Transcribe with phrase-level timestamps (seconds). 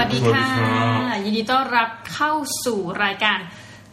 [0.00, 0.46] วัสดีค่ะ
[1.24, 2.32] ยินดีต้อนรับเข้า
[2.64, 3.38] สู่รายการ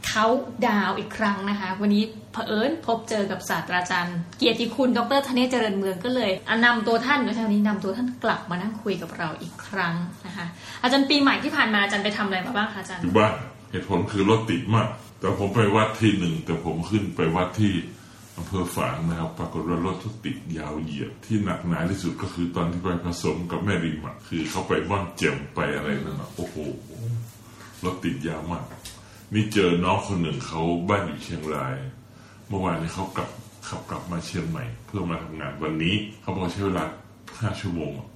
[0.08, 0.26] เขา
[0.68, 2.04] ดาวอีกครั้งนะคะ วันนี้
[2.34, 6.32] เผอิญพบเจอกับศาสตราจารย์ เกียรติคุณ ดรธเนศเจริญเมืองก็เลย
[6.66, 9.96] นำตัวท่านในทางนี้นำตัวท่านกลับมานั่งคุยกับเราอีกครั้ง
[10.26, 10.46] นะคะ
[10.84, 13.34] อาจารย์ปีใหม่ที่ผ่านมาอาจารย์ไปทำอะไรมาบ้างคะอาจารย์อยู่บ้าน
[13.72, 14.88] เหตุผลคือรถติดมาก
[15.20, 17.72] แต่ผมไปวัดที่หนึ่งแต่ผมขึ้นไปวัดที่
[18.38, 26.56] อำเภอฝางนะครับปรากฏว่ารถทุกติดยาวเหยียดที่หนักหนาที่สุดก็คือตอนที่ไปผสมกับแม่ริมอะคือเขาไปบ้านเจียมไปอะไรนั่นนะโอ้โห
[27.84, 28.66] รถติดยาวมาก
[29.34, 31.76] นี่เจอน้องคนหนึ่งเขาบ้านอยู่เชียงราย
[32.48, 33.30] เมื่อวานนี้เขากลับ
[33.68, 36.86] ขับกลับมาเชียงใหม่ เพื่อมาทำงานวันนี้เขาบอกใช้เวลา
[37.40, 38.08] ห้าชั่วโมงอะ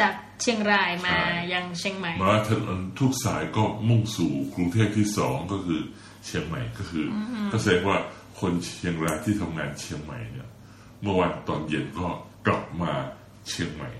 [0.00, 5.80] จากเชียงรายมาใช่ยังเชียงใหม่ มาถนนทุกสายก็มุ่งสู่กรุงเทพที่สองก็คือ
[6.26, 7.16] เชียงใหม่ก็คืออ
[7.52, 7.98] ก็แสดงว่า
[8.42, 10.48] คนเชียงรายที่ทำงานเชียงใหม่เนี่ย
[11.00, 12.08] เมื่อวันตอนเย็นก็
[12.46, 12.92] กลับมา
[13.48, 13.90] เชียงใหม่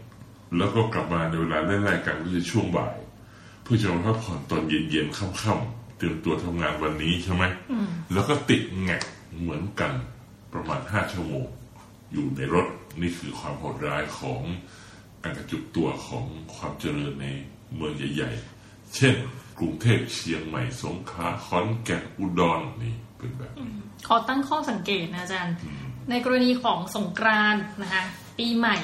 [0.56, 2.96] แล้วก็กลับมาในเวลาไล่ๆกันก็คือช่วงบ่าย
[3.62, 7.44] เพื่อจะมาพักผ่อนตอนเย็นๆค่ำๆเตรียมตัวทำงานวันนี้ใช่ไหม
[8.12, 9.02] แล้วก็ติดแงก
[9.40, 9.92] เหมือนกัน
[10.52, 11.46] ประมาณห้าชั่วโมง
[12.12, 12.66] อยู่ในรถ
[13.00, 14.42] นี่คือความโหดร้ายของ
[15.22, 16.24] การกระจุกตัวของ
[16.54, 17.26] ความเจริญใน
[17.74, 18.30] เมืองใหญ่
[18.62, 19.14] ๆ เช่น
[19.58, 23.74] กรุงเทพเชียงใหม่สงขลาขอนแก่นอุดรนี่ เป็นแบบนี้
[24.08, 25.54] ขอตั้งข้อสังเกตนะอาจารย์
[26.10, 28.02] ในกรณีของสงกรานต์นะคะ
[28.38, 28.76] ปีใหม่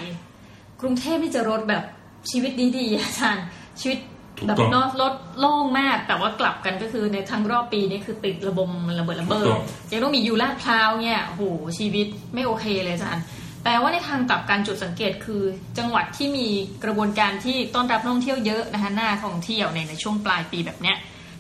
[0.81, 1.85] กรุงเทพนี่จะรถแบบ
[2.31, 3.45] ชีวิตดีๆอาจารย์
[3.81, 3.99] ชีวิต
[4.39, 11.43] ถูกแบบต้องนอกรถโล่งมาก แต่ว่ากลับกันก็คือในทั้งรอบปีนี่คือติดระบมระเบิดระเบิถูดกต้องยังต้องมีอยู่ลาดพร้าวเนี่ยโอ้โห
[11.79, 13.23] ชีวิตไม่โอเคเลยอาจารย์
[13.63, 15.43] แปลว่าในทางกลับการจุดสังเกตคือ
[15.79, 16.47] จังหวัดที่มี
[16.85, 20.97] กระบวนการที่ต้อนรับนักท่องเที่ยวเยอะนะคะหน้าท่องเที่ยวในในช่วงปลายปีแบบเนี้ย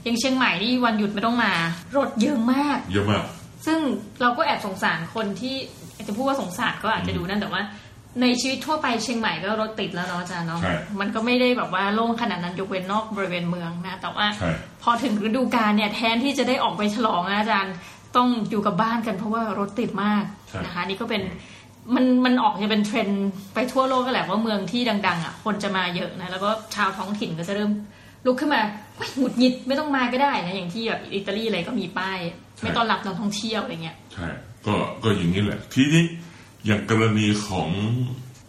[0.08, 1.52] อย่างเชียงใหม่นี่วันหยุดไม่ต้องมา
[1.96, 3.24] รถเยอะมาก เยอะมาก
[3.66, 3.78] ซึ่ง
[4.20, 5.54] เราก็แอบสงสารคนที่
[6.06, 7.62] จะพูดว่าสงสารก็อาจจะดูนั่นแต่ว่า
[8.22, 14.50] ในชีวิตทั่วไปเชียงใหม่ก็รถติดแล้วเนาะอาจารย์เนาะใช่ มันก็ไม่ได้แบบว่าโล่งขนาดนั้นยกเว้นนอกบริเวณเมืองนะ แต่ว่า ใช่
[14.82, 17.74] พอถึงฤดูกาลเนี่ยแทนที่จะได้ออกไปฉลองนะอาจารย์
[18.16, 21.22] ต้องอยู่กับบ้านกันเพราะว่ารถติดมากใช่ นะคะนี่ก็เป็น
[21.94, 27.70] มันมันออกจะเป็นเทรนด์ไปทั่วโลกก็แหละว่าเมืองที่ดัง ๆอะคนจะมาเยอะนะแล้วก็ชาวท้องถิ่นก็จะเริ่ม
[28.26, 32.18] ลุกขึ้นมาเฮ้ย หงุดหงิดไม่ต้องมาก็ได้นะอย่างที่แบบอิตาลีอะไรก็มีป้าย
[32.62, 34.28] ไม่ต้อนรับนักท่องเที่ยวอะไรเงี้ยใช่
[34.66, 36.04] ก็ก็อย่างนี้แหละ ทีนี้
[36.66, 37.68] อย่างกรณีของ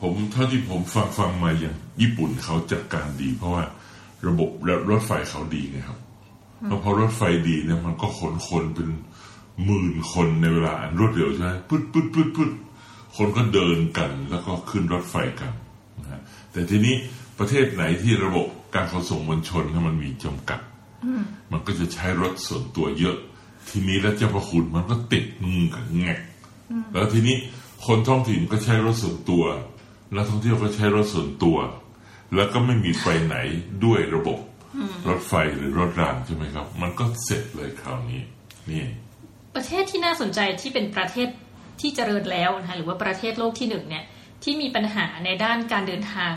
[0.01, 3.63] ผมเท่าที่ผมฟังฟังมาอย่างญี่ปุ่นเขาจัดการดี เพราะว่า
[4.27, 4.49] ระบบ
[4.89, 5.99] รถไฟเขาดีไงครับ
[6.67, 8.89] แล้วพอรถไฟดีเนี่ยมันก็ขนคนเป็น
[9.65, 12.51] หมื่นคนในเวลาอันรวดเร็วใช่ไหมปึ๊ดปึ๊ดปึ๊ดปึ๊ด
[13.17, 15.51] คนก็เดินกันแล้วก็ขึ้นรถไฟกัน
[16.01, 16.21] นะฮะ
[16.51, 16.95] แต่ทีนี้
[17.39, 20.59] ประเทศไหนที่ระบบ การขนส่งมวลชนเนี่ยมันมีจำกัด
[21.51, 23.17] มันก็จะใช้รถส่วนตัวเยอะ
[23.69, 26.19] ทีนี้แล้วเจ้าพระคุณมันก็ติดงงกับแงก
[26.93, 27.35] แล้วทีนี้
[27.85, 29.43] คนท้องถิ่นก็ใช้รถส่วนตัว
[30.15, 31.57] นักท่องเที่ยวก็ใช้รถส่วนตัว
[32.35, 33.35] แล้วก็ไม่มีไปไหน
[33.85, 34.39] ด้วยระบบ
[35.07, 38.21] รถไฟหรือรถรางใช่ไหมครับ มันก็เสร็จเลยคราวนี้
[38.69, 38.83] นี่
[39.55, 41.27] ประเทศที่น่าสนใจที่เป็นประเทศ
[41.81, 44.05] ที่เจริญแล้วนะคะหรือว่าประเทศโลกที่หนึ่งเนี่ย
[44.43, 46.35] ที่มีปัญหาในด้านการเดินทาง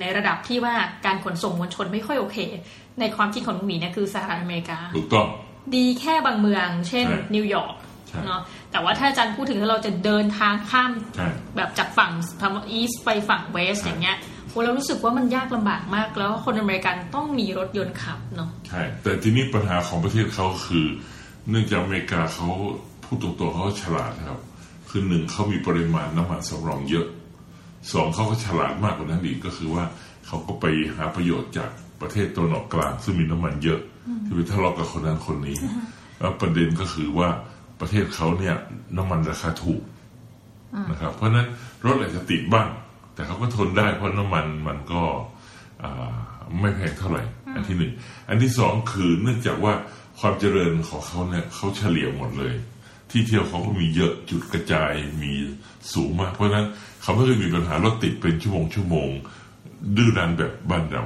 [0.00, 0.74] ในระดับที่ว่า
[1.06, 2.38] การขนส่งมวลชนไม่ค่อยโอเค
[3.00, 5.26] ในความคิดของลุงหมีเนี่ยคือสหรัฐอเมริกา ถูกต้อง
[5.76, 7.74] ดีแค่บางเมือง เช่นใช่นิวยอร์ก
[8.08, 8.40] ใช่เนาะ
[8.72, 20.86] แต่ว่าถ้าอาจารย์พูดถึงว่าเราจะเดินทางข้ามใช่แบบจากฝั่งทางอีสไปฝั่งเวสใช่อย่างเงี้ยโหเรารู้สึกว่ามันยากลำบากมาก แล้วคนอเมริกันต้องมีรถยนต์ขับเนาะใช่แต่ทีนี้ปัญหาของประเทศเขาคือ
[21.50, 22.48] เนื่องจากอเมริกาเขา
[23.04, 24.40] พูดตรงๆเขาฉลาดนะครับ
[24.88, 27.06] คือหนึ่งเขามีปริมาณน้ำมันสำรองเยอะ
[27.92, 29.84] สองเขาก็ฉลาดมากกว่านั้นอีกก็คือว่า
[30.26, 30.66] เขาก็ไป
[30.96, 33.80] หาประโยชน์จากประเทศตะวันออกกลางซึ่งมีน้ำมันเยอะ
[34.24, 35.56] ที่ไปทะเลาะกับคนนั้นคนนี้
[36.18, 37.28] แล้วประเด็นก็คือว่า
[37.80, 38.54] ประเทศเขาเนี่ย
[38.96, 39.82] น้ำมันราคาถูก
[40.90, 41.46] นะครับ เพราะฉะนั้น
[41.84, 42.68] รถอาจจะติดบ้าง
[43.14, 45.02] แต่เขาก็ทนได้เพราะน้ำมันมันก็
[45.82, 46.16] อ่า
[46.60, 47.22] ไม่แพงเท่าไหร่
[47.54, 47.92] อันที่หนึ่ง
[48.28, 49.74] อันที่สองคือเนื่องจากว่า
[50.20, 52.54] ความเจริญของเขาเนี่ยเขาเฉลี่ยหมดเลย
[53.10, 54.92] ที่เที่ยวเขาก็มีเยอะจุดกระจาย
[55.22, 55.32] มี
[55.92, 56.66] สูงมาก เพราะฉะนั้น
[57.02, 59.08] เขาไม่เคยมีปัญหารถติดเป็นชั่วโมงชั่วโมง
[59.96, 61.04] ดื้อดันแบบบ้านเรา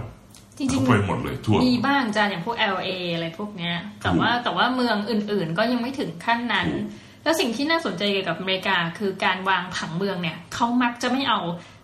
[0.58, 6.84] จริงเขาๆไปหมดเลยทั่วมีบ้างอาจารย์อย่างพวก LA อะไรพวกเนี้ย แต่ว่าแต่ว่าเมืองอื่นๆ ก็ยังไม่ถึงขั้นนั้นถูก
[7.24, 11.40] แล้วสิ่งที่น่าสนใจเกี่ยวกับอเมริกาคือการวางผังเมืองเนี่ยเขามักจะไม่เอา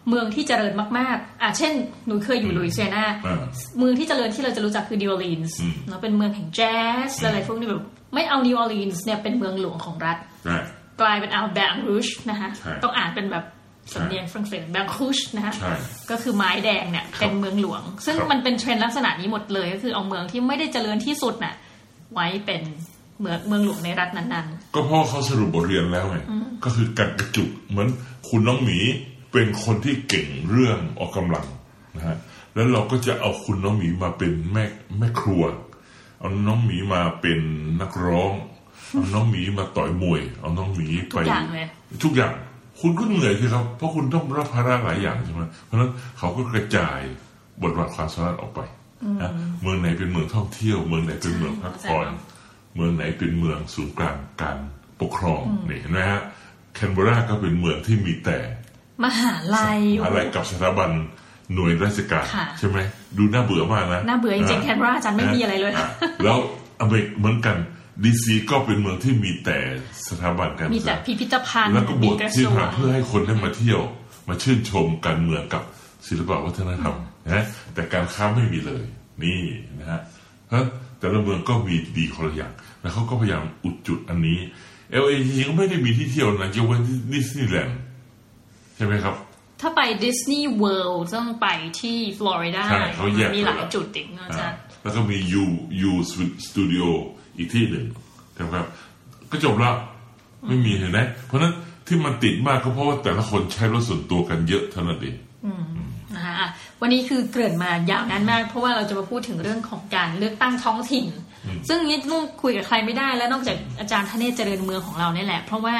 [0.08, 1.72] เมืองที่เจริญมากๆ อะ เช่น
[2.06, 3.42] หนูเคยอยู่ลุยเซียนาอ่า
[3.78, 6.76] เมืองที่เจริญที่เราจะรู้จักคือ New Orleans อืมเนาะเป็นเมืองแห่งแจ๊
[7.08, 7.84] สอะไรพวกนี้แบบ
[8.14, 10.58] ไม่เอา New Orleans เนี่ยเป็นเมืองหลวงของรัฐใช่
[11.00, 13.44] กลายเป็นเอาแบงรูชนะคะใช่ต้องอ่านเป็นแบบ
[13.94, 15.74] สำเนียงฝรั่งเศสแบงคูชนะคะใช่
[16.10, 21.54] ก็คือไม้แดงเนี่ยเป็นเมืองหลวง ซึ่งครับมันเป็นเทรนด์ลักษณะนี้หมดเลย ก็คือเอาเมืองที่ไม่ได้เจริญที่สุดน่ะ
[22.14, 22.62] ไว้เป็น
[23.20, 26.18] เมืองเมืองหลวงในรัฐนั้นก็เพราะเขาสรุปบทเรียนแล้วไง
[26.64, 27.88] ก็คือการกระจุกเหมือน
[28.28, 28.78] คุณน้องหมี
[29.32, 31.46] เป็นคนที่เก่งเรื่องออกกำลัง
[31.96, 32.16] นะฮะ
[32.54, 34.64] แล้วเราก็จะเอาคุณน้องหมีมาเป็นแม่
[34.98, 35.44] แม่ครัว
[36.18, 37.40] เอาน้องหมีมาเป็น
[37.80, 38.32] นักร้อง
[38.92, 41.66] เอาน้องหมีมาต่อยมวย เอาน้องหมีทุไปกอย่างเลย
[42.04, 42.32] ทุกอย่าง
[42.80, 47.00] คุณก็เหนื่อยสิครับ เพราะคุณต้องรับภาระหลายอย่างใช่ไหมเพราะฉะนั้นเขาก็กระจาย
[47.62, 48.60] บทบาทความสามารถออกไป
[49.22, 49.32] นะ
[49.62, 52.36] เมืองไหนเป็นเมืองท่องเที่ยว เมืองไหนเป็นเมืองพักผ่อนใช่
[52.76, 54.56] เมืองไหนเป็นเมืองศูนย์กลางการ
[55.00, 56.22] ปกครองนี่เห็นไหมฮะ
[56.74, 58.38] แคนเบราก็เป็นเมืองที่มีแต่
[59.04, 60.90] มหาลัยอะไรกับสถาบัน
[61.54, 62.78] หน่วยราชการค่ะใช่ไหม
[63.18, 65.72] ดูน่าเบื่อมากนะน่าเบื่อจริงๆแคนเบราอาจารย์ไม่มีอะไรเลย
[66.24, 66.36] แล้ว
[66.80, 67.56] อเมริกเหมือนกัน
[68.04, 69.58] ดีซีก็เป็นเมืองที่มีแต่
[70.08, 73.80] สถาบันการมีศึกแต่ษาพิพิธภัณฑ์แล้วก็บมีทกระที่ทรวงหาเพื่อให้คนได้มาเที่ยว
[74.28, 75.62] มาชื่นชมการเมืองกับ
[76.06, 76.96] ศิลปวัฒนธรรม
[77.26, 78.84] นะแต่การค้าไม่มีเลย
[79.22, 79.38] นี่
[79.78, 80.00] นะฮะ
[80.46, 80.64] เพราะ
[80.98, 84.38] แต่ละเมืองก็มีดีคนละอย่างแล้วเขาก็พยายามอุดจุดอันนี้
[85.02, 87.80] LA จริงๆก็ไม่ได้มีที่เที่ยวนะยกเว้นที่ดิสนีย์แลนด์
[88.76, 89.14] ใช่ไหมครับ
[89.60, 91.46] ถ้าไปดิสนีย์เวิลด์ต้องไป
[91.80, 95.44] ที่ฟลอริดาใช่เขาแยกมีหลายไปแล้วจุดอีกนะอาจารย์แล้วก็มี U
[95.90, 95.92] U
[96.46, 97.86] Studio อี กที่หนึ่ง
[98.40, 98.66] นะครับ
[99.30, 99.74] ก็จบแล้ว
[100.46, 101.52] ไม่มีเห็นไหมเพราะฉะนั้น
[101.86, 105.16] ที่มันติดมากก็เพราะว่าแต่ละคนใช้รถส่วนตัวกันเยอะเท่านั้นเอง
[106.14, 106.48] นะคะอะ
[106.80, 111.06] วันนี้คือเกริ่นมายาวนานมาก เพราะว่าเราจะมาพูดถึงเรื่องของการเลือกตั้งท้องถิ่น
[111.68, 115.76] ซึ่งนี่นุ่งคุยกับใครไม่ได้ แล้วนอกจากอาจารย์ธเนศเจริญเมืองของเราเนี่ยแหละ เพราะว่า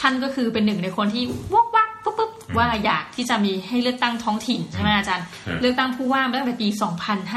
[0.00, 1.22] ท่านก็คือเป็นหนึ่งในคนที่
[1.52, 5.26] วกวักปุ๊บปุ๊บว่าอยากที่จะมีให้เลือกตั้งท้องถิ่นใช่ไหมอาจารย์
[5.60, 6.68] เลือกตั้งผู้ว่ามาตั้งแต่ปี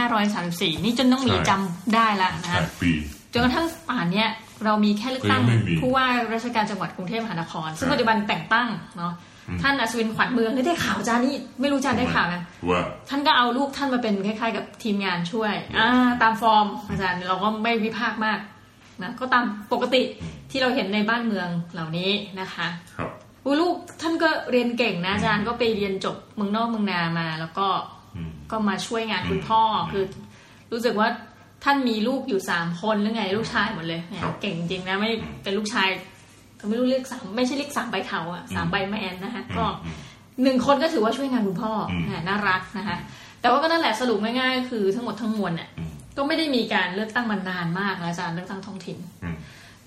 [0.07, 2.91] 2534 นี่จนต้องมีจำได้ละนะแปคะดปี
[3.33, 4.29] จนกระทั่งป่านเนี้ย
[4.65, 8.67] เรามีแค่เลือกตั้งก็ยังไม่มีผู้ว่าราชการจังหวัดกรุงเทพมหานคร ซึ่งครับปัจจุบันแต่งตั้ง
[8.97, 9.13] เนาะ
[9.61, 18.39] ท่านอัศวินขวัญเมืองนี่ได้ข่าวจานี่ไม่รู้จาได้ข่าวนะว่าท่านก็เอาลูกท่านมาเป็นคล้ายๆ กับทีมงานช่วยอ่าตามฟอร์มอาจารย์เราก็ไม่วิพากษ์มาก
[19.03, 19.43] นะก็ตาม
[19.73, 20.01] ปกติ
[20.51, 22.67] ที่เราเห็นในบ้านเมืองเหล่านี้นะคะ
[22.97, 23.09] ครับ
[23.45, 27.67] อุ๊ยลูกท่านก็เรียนเก่งนะอาจารย์ก็ไปเรียนจบเมืองนอกเมืองนามา แล้วก็
[28.15, 30.03] อืมก็มาช่วยงานคุณพ่ออคือ
[30.71, 31.07] รู้สึกว่า
[31.63, 35.09] ท่านมีลูกอยู่สามคนหรือไงลูกชายหมดเลยเนี่ยครับเก่งจริงนะไม่
[35.43, 35.89] เป็นลูกชาย
[36.59, 39.95] ก็ไม่รู้เรียกสามไม่ใช่เรียกสามใบเถาอะสามใบแมนนะคะก็อืม
[40.43, 42.97] หนึ่งคนก็ถือว่าช่วยงานคุณพ่ออมอ่าน่ารักนะคะ
[43.41, 49.35] แต่ว่าก็นั่นแหละสรุปง่ายๆก็คือทั้งหมดทั้งมวลเนี่ยอืมก็ไม่ได้มีการเลือกตั้งมานานมากนะอาจารย์เลือกตั้งท้องถิ่นอืม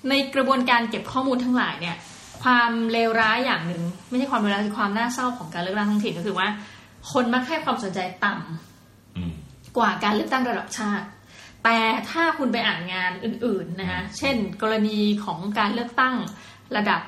[0.08, 1.96] ในกระบวนการเก็บข้อมูลทั้งหลายเนี่ย
[2.42, 6.48] ความเลวร้ายอย่างหนึ่งไม่ใช่ความเลวร้ายคือความน่าเศร้าของการเลือกตั้งท้องถิ่นก็คือว่า
[7.12, 9.32] คนมักให้ความสนใจต่ำอืม
[9.76, 11.06] กว่าการเลือกตั้งระดับชาติ
[11.64, 11.78] แต่
[12.10, 16.14] ถ้าคุณไปอ่านงานอื่นๆนะคะเช่น กรณีของการเลือกตั้ง
[16.76, 17.00] ระดับ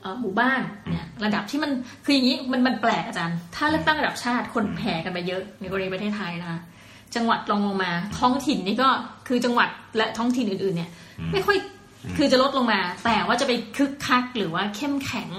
[0.00, 0.60] เอ่อหมู่บ้าน
[0.90, 1.70] เนี่ยระดับที่มัน
[2.04, 6.60] คืออย่างนี้มันมันแปลกอาจารย์ ถ้าเลือกตั้งระดับชาติคนแห่กันไปเยอะในกรณีประเทศไทยนะคะ
[7.14, 8.88] จังหวัดรองลงมา ท้องถิ่นนี่ก็
[9.28, 10.90] คือจังหวัดและท้องถิ่นอื่นๆ เนี่ย
[11.32, 11.58] ไม่ค่อย
[12.16, 15.30] คือจะลดลงมา แต่ว่าจะไปคึกคักหรือว่าเข้มแข็ง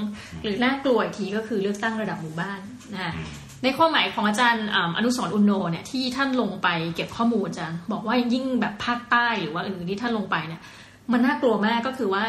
[0.44, 2.59] หรือน่ากลัวอีกทีก็คือเลือกตั้งระดับหมู่บ้าน
[2.94, 3.13] นะคะ
[3.63, 10.61] ในข้อหมายของอาจารย์อ่าอนุสรณ์อุณโนเนี่ยที่ท่านลงไปเก็บข้อมูลอาจารย์บอกว่ายิ่งแบบภาคใต้หรือว่าอื่นๆที่ท่านลงไปเนี่ย
[11.11, 12.23] มันน่ากลัวมากก็คือว่า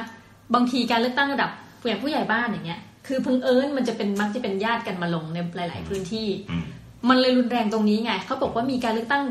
[0.55, 1.51] บางทีการเลือกตั้งระดับ
[1.87, 6.65] อย่างผู้ใหญ่บ้านอย่างเงี้ยคือเพิ่งเอิญมันจะเป็นมักจะเป็นญาติกันมาลงในหลาย ๆ พื้นที่อืม
[7.09, 9.25] มันเลยรุนแรงตรงนี้ไงเขาบอกว่ามีการเลือกตั้ง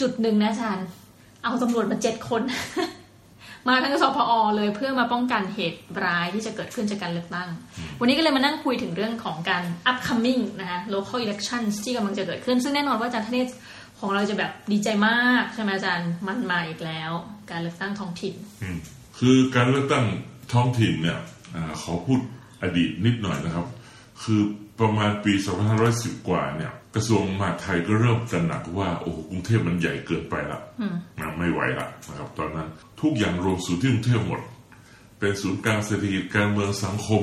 [0.00, 0.86] จุดหนึ่งนะอาจารย์
[1.42, 2.42] เอาตำรวจมาเจ็ดคน
[3.68, 7.48] มาทั้งสพอเลยเพื่อมาป้องกันเหตุร้ายที่จะเกิดขึ้นจากการเลือกตั้ง
[8.00, 13.48] วันนี้ก็เลยมานั่งคุยถึงเรื่องของการ upcoming นะคะ local elections ที่กำลังจะเกิดขึ้น ซึ่งแน่นอนว่าอาจารย์ธเนศ
[14.00, 17.10] ของเราจะแบบดีใจมากใช่ไหมอาจารย์มันมาอีกแล้ว
[17.50, 18.78] การเลือกตั้งท้องถิ่นอืม
[19.18, 20.04] คือการเลือกตั้ง
[20.52, 21.18] ท้องถิ่นเนี่ย
[21.54, 22.20] อาขอพูด
[22.62, 23.66] อดีตนิดหน่อยนะครับ
[24.22, 24.40] คือ
[24.80, 25.32] ประมาณปี
[25.80, 30.60] 2510 กว่าเนี่ย กระทรวงมหาดไทยก็เริ่มตระหนักว่าโอ้โหกรุงเทพมันใหญ่เกินไปละ
[31.20, 32.68] นะไม่ไหวละนะครับ ตอนนั้น
[33.00, 34.40] ทุกอย่างรวมสู่ที่กรุงเทพหมด
[35.18, 37.22] เป็นศูนย์กลางเศรษฐกิจการเมืองสังคม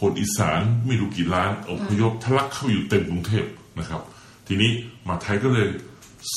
[0.00, 3.44] คนอีสานไม่รู้กี่ล้านอพยพทะลักเข้าอยู่เต็มกรุงเทพ
[3.78, 4.00] นะครับ
[4.46, 4.70] ทีนี้
[5.06, 5.68] มหาดไทยก็เลย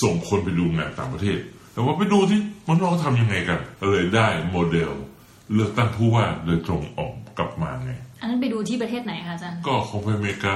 [0.02, 1.40] ส่งคนไปดูงานต่างประเทศ
[1.74, 4.92] แต่ว่าไปดูที่มันเราทำยังไงกันก็เลยได้โมเดล
[5.54, 7.92] เลือกตั้งผู้ว่าโดยตรงออกกลับมาไง
[8.22, 10.56] อันนั้นไปดูที่ประเทศไหนคะอาจารย์ก็ของไปอเมริกา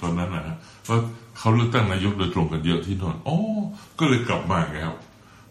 [0.00, 0.56] ตอนนั้นนะฮะ
[0.88, 0.98] ว่า
[1.38, 3.36] เขาเลือกตั้งนายกโดยตรงกันเยอะที่โนนอ๋อ
[3.98, 4.96] ก็เลยกลับมาไงครับ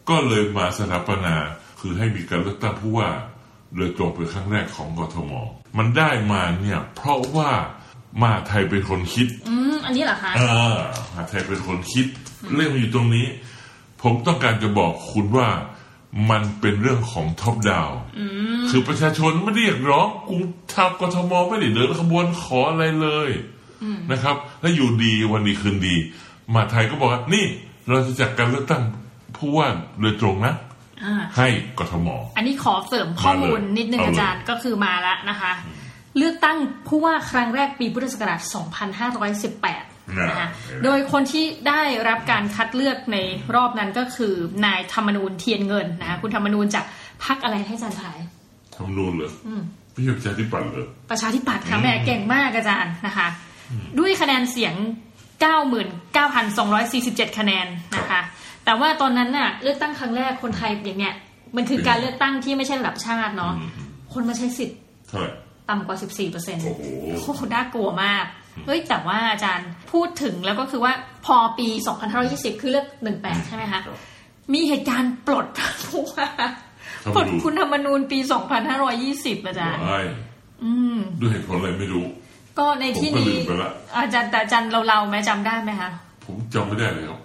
[0.10, 1.36] ก็เลยมาสถาปนา
[1.80, 3.10] คือให้มีการเลือกตั้งผู้ว่า
[3.76, 5.32] โดยตรงเป็นครั้งแรกของกทม
[5.78, 7.52] มันได้มาเนี่ย เพราะว่า
[8.24, 10.42] มาไทยเป็นคนคิด อืมอันนี้เหรอคะเอ
[10.76, 10.78] อ
[11.12, 12.06] มหาไทยเป็นคนคิด
[12.56, 13.28] เรื่องมันอยู่ตรงนี้
[14.02, 15.50] ผมต้องการจะบอกคุณว่า
[16.30, 17.90] มันเป็นเรื่องของท็อปดาว
[18.70, 20.42] คือประชาชนไม่ได้เรียกร้องกรุง
[20.74, 23.30] ทางกทมไม่ได้เดินขบวนขออะไรเลย
[24.12, 25.96] นะครับ แล้วอยู่ดีวันดีคืนดี
[26.54, 27.46] มหาไทยก็บอกว่า นี่
[27.89, 28.84] เราจะจัดการเลือกตั้ง
[29.38, 29.68] ผู้ว่า
[30.01, 30.56] โดยตรงนะ
[31.04, 31.48] อ่าให้
[31.80, 35.51] กทมอันนี้ขอเสริมข้อมูลนิดนึงเอาเลยอาจารย์ก็คือมาแล้วนะคะ
[36.18, 38.42] เลือกตั้งผู้ว่าครั้งแรกปีพุทธศักราช
[39.56, 43.18] 2518 นะคะอ่าโดยคนที่ได้รับการคัดเลือกใน
[43.56, 44.34] รอบนั้นก็คือ
[44.65, 46.86] นายธรรมนูญเทียนเงินนะคะคุณธรรมนูญจาก
[47.25, 48.20] พรรคอะไรให้อาจารย์ทาย
[48.75, 49.62] ทำนูนเลยอืม
[49.92, 53.27] ไม่ใช่ประชาธิปัตย์เลยประชาธิปัตย์ค่ะแม่เก่งมากอาจารย์นะคะ
[54.00, 54.74] ด้วยคะแนนเสียง
[56.06, 57.68] 99,247 คะแนน
[57.98, 58.22] นะคะ
[58.66, 61.16] แต่ว่าตอนนั้นน่ะเลือกตั้งครั้งแรกคนไทยอย่างเนี้ย
[61.56, 63.70] มันคือการเลือกตั้งที่ไม่ใช่ระดับชาติเนาะอืม
[64.14, 65.32] คนมาใช้สิทธิ์เท่าไหร่
[65.70, 66.82] ต่ำกว่า 14เปอร์เซ็นต์โอ้โห
[67.26, 68.26] โอ้โหน่ากลัวมาก
[68.66, 70.94] เฮ้ยแต่ว่าอาจารย์พูดถึงแล้วก็คือว่า
[71.26, 71.68] พอปี
[72.16, 73.98] 2520 คือเลือก18 ใช่ไหมคะครับ
[74.54, 75.46] มีเหตุการณ์ปลด
[75.86, 76.28] ผู้ว่า
[77.16, 78.20] ปลดคุณธรรมนูญปี
[78.84, 80.06] 2520 อาจารย์ว้าย
[80.64, 82.06] อืมด้วยเหตุผลอะไรไม่รู้
[82.60, 85.90] ก็ในที่ผมก็ลืนี้มไปละอาจารย์แต่อาจารย์เราเราๆไหมจำได้ไหมคะ
[86.26, 87.20] ผมจำไม่ได้เลยครับ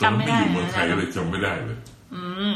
[0.00, 1.78] ตอนจำไม่นั้นได้ไม่อยู่เมืองไทยก็เลยจำไม่ได้เลย
[2.14, 2.54] อืม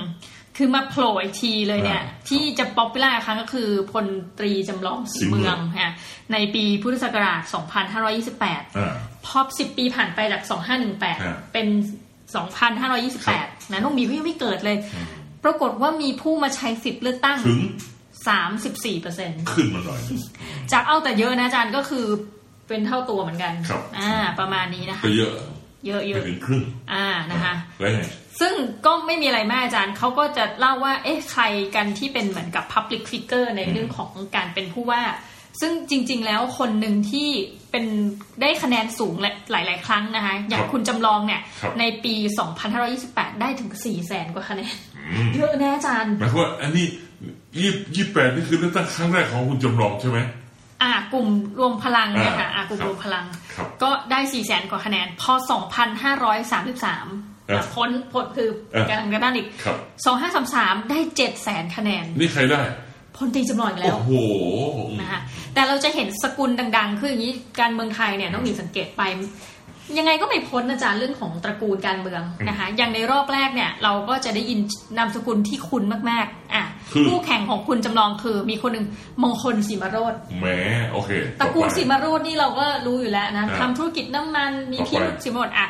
[0.56, 4.06] คือมาโผล่อีกทีเลยเนี่ยอ่าที่จะป๊อปปูล่าครั้งก็คือพล
[4.38, 5.92] ตรีจำลองศรีศรีเมืเมือองงฮะ
[6.32, 7.42] ในปีพุทธศักราช
[8.10, 8.94] 2528อ่า
[9.26, 11.66] พอ10ปีผ่านไปจากครับ2518 เป็น
[12.84, 14.76] 2528 นะน้องหมีก็ยังไม่เกิดเลย
[15.44, 17.60] ปรากฏว่ามีผู้มาใช้สิทธิ์เลือกตั้งถึง
[18.36, 20.20] 34เปอร์เซ็นขึ้นมาหน่อยหนึ่ง
[20.72, 22.06] จากเอาแต่เยอะนะอาจารย์ก็คือ
[22.68, 25.32] เป็นเท่าตัวเหมือนกันครับอ่า ประมาณนี้นะคะก็เยอะ
[25.86, 28.00] เยอะเยไปอะถึงครึ่งอ่านะคะแล้วไง
[28.40, 28.54] ซึ่ง
[28.86, 31.42] ก็ไม่มีอะไรมากอาจารย์เขาก็จะเล่าว่า เอ๊ะใคร
[31.74, 35.02] กันที่เป็นเหมือนกับ Public Figure ในเรื่องของการเป็นผู้ว่า
[35.60, 37.28] ซึ่งจริง ๆ แล้วคนหนึ่งที่
[37.70, 37.84] เป็น
[38.40, 39.14] ได้คะแนนสูง
[39.50, 42.14] หลาย ๆ ครั้งนะคะ อย่างครับคุณจำลองเนี่ยครับในปี
[42.78, 44.74] 2528 ได้ถึง4 0 0แสนกว่าคะแนน
[45.12, 46.86] อืมเยอะนะอาจารย์หมายความว่าอันนี้
[47.56, 50.18] ยี่ยี่แปดนี่คือเลือกตั้งครั้งแรกของคุณจำลองใช่ไหม
[50.82, 51.28] อ่ากลุ่ม
[51.58, 53.24] รวมพลังเนี่ยค่ะอ่าอ่ากลุ่มครับรวมพลัง
[53.56, 55.32] ครับก็ได้4 0 0แสนกว่าคะแนน พอ
[55.82, 59.76] 2,533อะพ้นพ้นคืออะการกระด้านอีก0ครับ
[60.76, 62.60] 2533ได้7 0 0แสนคะแนน นี่ใครได้
[63.16, 64.12] พลตรีจำลองอีกแล้ว โอ้โห
[65.00, 65.20] นะคะ
[65.54, 69.02] แต่เราจะเห็นสกุลดัง ๆ คืออย่างนี้การเมืองไทยเนี่ยต้องมีสังเกตไป
[69.98, 74.60] ยังไงก็ไม่พ้นอาจารย์เรื่องของตระกูลการเมืองนะคะอย่างในรอบแรกเนี่ย เราก็จะได้ยิน
[74.98, 78.86] นามสกุลที่คุ้นมากๆอะคือคู่แข่งของคุณจำลองคือมีคนหนึ่ง
[79.22, 80.48] มงคลสีมาโรดแหม
[80.92, 85.66] โอเคตระกูลต่อไปสีมาโรดนี่เราก็รู้อยู่แล้วนะอ่าทำธุรกิจน้ำมันมีต่อไปพี่ลูกสีมาโรดอะ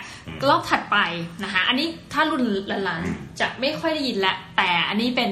[0.48, 0.96] รอบถัดไป
[1.42, 2.42] นะคะอันนี้ถ้ารุ่น
[2.84, 5.30] หลานๆจะไม่ค่อยได้ยินละแต่อันนี้เป็น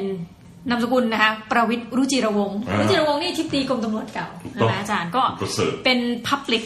[0.70, 6.64] นามสกุลนะคะประวิตรรุจิรวงศ์อ่ารุจิรวงศ์นี่ทิพดีกรมตำรวจเก่าถูกต้องนะคะอาจารย์ก็ประเสริฐเป็น Public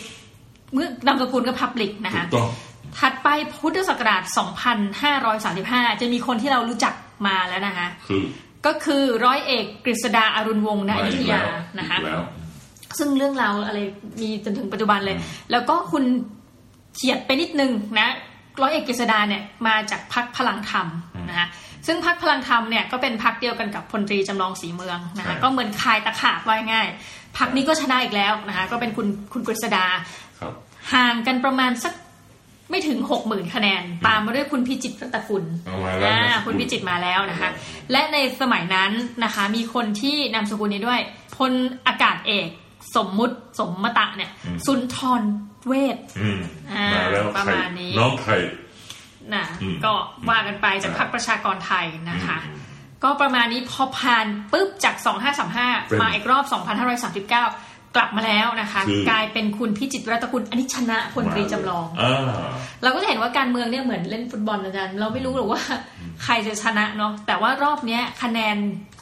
[0.73, 2.49] เมื่อนามสกุลก็ Public นะถูคะกต้อง
[2.99, 4.23] ถัดไปพุทธศักราช
[5.13, 6.95] 2535 จะมีคนที่เรารู้จัก
[7.27, 8.23] มาแล้วนะคะคือ
[8.67, 11.41] ก็คือร้อยเอกกฤษดาอารุณวงศ์ณอยุธยา
[11.79, 12.23] นะคะอีกแล้ว
[12.99, 13.79] ซึ่งเรื่องราวอะไร
[14.21, 16.05] มีจนถึงปัจจุบันเลยอืมแล้วก็คุณ
[16.95, 18.09] เฉียดไปนิดนึงนะ
[18.63, 20.87] ร้อยเอกกฤษดาเนี่ยมาจากพักพลังธรรม
[21.29, 21.47] นะคะ
[21.87, 26.89] ซึ่งพักพลังธรรมเนี่ยก็เป็นพักเดียวกันกับพลตรีจำลองสีเมืองนะคะก็เหมือนคายตะขาบว่าง่าย
[27.39, 30.30] พักนี้ก็ชนะอีกแล้วนะคะก็เป็นคุณคุณกฤษดาครับ
[30.95, 31.93] ห่างกันประมาณสัก
[32.71, 37.51] ไม่ถึงหกหมื่นคะแนน ตามมาด้วยคุณพิจิตรรัตนกุลเอามาแล้วอ่านะคุณพิจิตรมาแล้วนะคะ
[37.93, 38.91] และในสมัยนั้น
[39.25, 41.01] นะคะ มีคนที่นามสกุลนี้ด้วย
[41.37, 41.53] พล
[41.87, 42.49] อากาศเอก
[42.97, 44.31] สมมุติสมมตะเนี่ย
[44.67, 45.23] สุนทร
[45.67, 46.41] เวทอืม
[46.73, 48.33] อ่ามมาแล้วประใครมาณนี้น้องใคร
[49.35, 49.93] นะอืมก็
[50.29, 52.61] ว่ากันไปจากพรรคประชากรไทยนะคะอืม
[53.05, 55.35] ก็ประมาณนี้พอผ่านปุ๊บจากเป็น
[55.97, 56.45] 2535 มาอีกรอบ
[57.33, 62.15] 2539 กลับมาแล้วนะคะคือกลายเป็นคุณพิจิตรรัตนกุลอันนี้ชนะพลตรีจำลองอ่า
[62.83, 65.63] เราก็จะเห็นว่าการเมืองเนี่ยเหมือนเล่นฟุตบอลอาจารย์เราไม่รู้หรอกว่า
[66.25, 68.57] ใครจะชนะเนาะแต่ว่ารอบเนี้ยคะแนน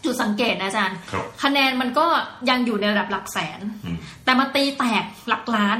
[0.04, 2.06] จุดสังเกตนะอาจารย์ครับคะแนนมันก็
[2.50, 5.78] ยังอยู่ในระดับหลักแสนอืมแต่มาตีแตกหลักล้าน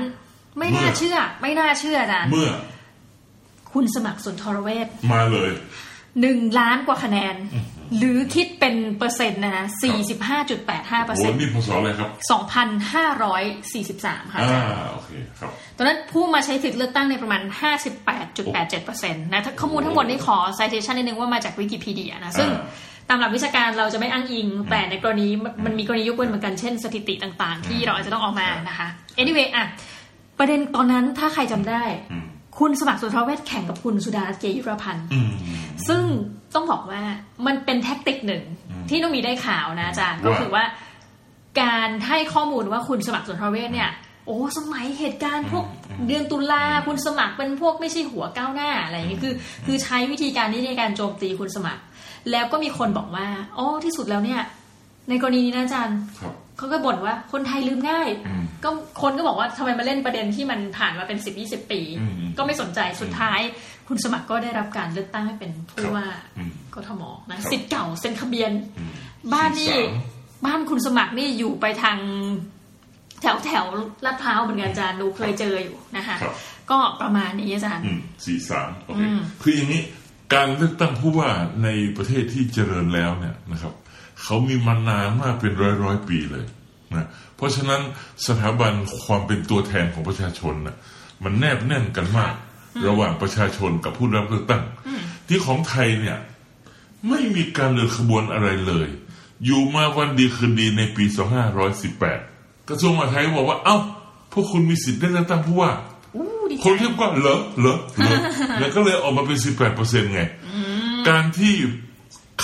[0.59, 2.51] ไม่น่าเมื่อเชื่อ ไม่น่าเชื่ออาจารย์เมื่อ
[3.73, 5.51] คุณสมัครสุนทรเวชมาเลย
[6.21, 7.35] หนึ่งล้านกว่าคะแนน
[7.99, 13.43] หรือคิดเป็นเปอร์เซ็นต์นะนะสี่สิบห้าจุดแปดห้าเปอร์โอ้เซ็นต์นี่พศอะไรครับสองพันห้าร้อย
[13.73, 17.43] สี่สิบสามค่ะอาอ่าจารย์โอเคครับตอนนั้นผู้มาใช้สิทธิ์เลือกตั้งในประมาณ
[18.23, 28.89] 58.87%นะถ้าข้อมูลทั้งหมดนี้ขอ citation นิดนึงว่ามาจากวิกิพีเดียนะ ซึ่งอ่าตามหลักวิชาการเราจะไม่อ้างอิง แต่ในกรณีมันมันมีกรณียกเว้นเหมือนกันเช่นสถิติต่างๆ ที่เราอาจจะต้องเออกมานะคะ
[29.21, 29.65] anyway อะ
[30.39, 32.25] ประเด็นตอนนั้นถ้าใครจำได้อืม
[32.59, 35.31] คุณสมัครสุนทรเวชแข่งกับคุณสุดารัตน์เกยุรพันธ์อืม
[35.89, 36.03] ซึ่ง
[36.55, 37.03] ต้องบอกว่า
[37.47, 38.43] มันเป็นแท็กติกหนึ่ง
[38.91, 40.65] ที่ต้องมีได้ข่าวนะอาจารย์ก็ว่าคือว่า
[41.63, 43.91] การให้ข้อมูลว่าคุณสมัครสุนทรเวชเนี่ย
[44.27, 45.65] โอ้สมัยเหตุการณ์พวก
[46.07, 49.35] เดือนตุลาคุณสมัครเป็นพวกไม่ใช่หัวก้าวหน้าอะไรอย่างนี้คือ
[49.67, 51.83] คือใช้วิธีการนี้ในการโจมตีคุณสมัคร
[52.31, 53.27] แล้วก็มีคนบอกว่า
[53.59, 54.41] อ๋อที่สุดแล้วเนี่ย
[55.09, 58.71] ในกรณีนี้นะอาจารย์ครับเขาก็บ่นว่าคนไทยลืมง่ายอืมก็
[59.03, 63.41] คนก็บอกว่าทำไมมาเล่นประเด็นที่มันผ่านมาเป็นสิบยี่สิบปีอืมก็ไม่สนใจสุดท้าย
[63.89, 66.07] คุณสมัครก็ได้รับการเลือกตั้งให้เป็นผู้ว่า
[66.39, 68.93] อืมกทมนะครับสิทธิ์เก่าเซ็นทะเบียนอืม
[69.33, 69.91] บ้านนี่สี่สา
[70.43, 71.99] มบ้านคุณสมัครนี่อยู่ไปทาง
[73.23, 73.65] แถวแถว
[74.05, 76.35] ลาดพร้าวเหมือนกันอาจารย์หนูเคยเจออยู่นะคะครับ
[76.71, 79.83] ก็ประมาณนี้อาจารย์อืมสี่สามโอเคอืมคืออย่างนี้
[80.35, 81.31] การเลือกตั้งผู้ว่า
[81.65, 83.75] ในประเทศที่เจริญแล้วเนี่ยนะครับ
[84.23, 86.47] เขามีมานานมากเป็นร้อยร้อยๆปีเลย
[86.95, 87.81] นะเพราะฉะนั้น
[88.27, 88.73] สถาบัน
[89.05, 90.77] ความเป็นตัวแทนของประชาชนน่ะ
[91.25, 92.35] มันแนบแน่นกันมาก
[92.87, 94.63] ระหว่างประชาชนกับผู้รับเลือกตั้ง
[95.29, 96.19] ที่ของไทยเนี่ย
[97.09, 98.89] ไม่มีการเดินขบวนอะไรเลย
[99.45, 101.05] อยู่มาวันดีคืนดีในปี
[101.87, 103.77] 2518 กระทรวงมหาดไทยบอกว่าเอ้า
[104.33, 105.71] พวกคุณมีสิทธิ์ได้เลือกตั้งผู้ว่า
[106.15, 108.17] อู้ดีคนใจเรียกว่าเหรอเหรอเหรอ
[108.61, 110.23] แล้วก็เลยออกมาเป็น 18เปอร์เซ็นต์ไง
[111.09, 111.55] การที่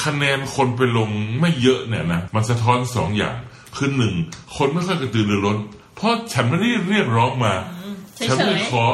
[0.02, 1.08] คะแนนคนไปลง
[1.40, 3.36] ไม่เยอะเนี่ยนะ มันสะท้อนสองอย่าง
[3.76, 4.14] คือหนึ่ง
[4.56, 5.58] คนไม่ค่อยกระตือรือร้น
[5.96, 7.52] เพราะฉันไม่ได้เรียกร้องมา
[8.16, 8.84] เฉฉันไม่ยขอ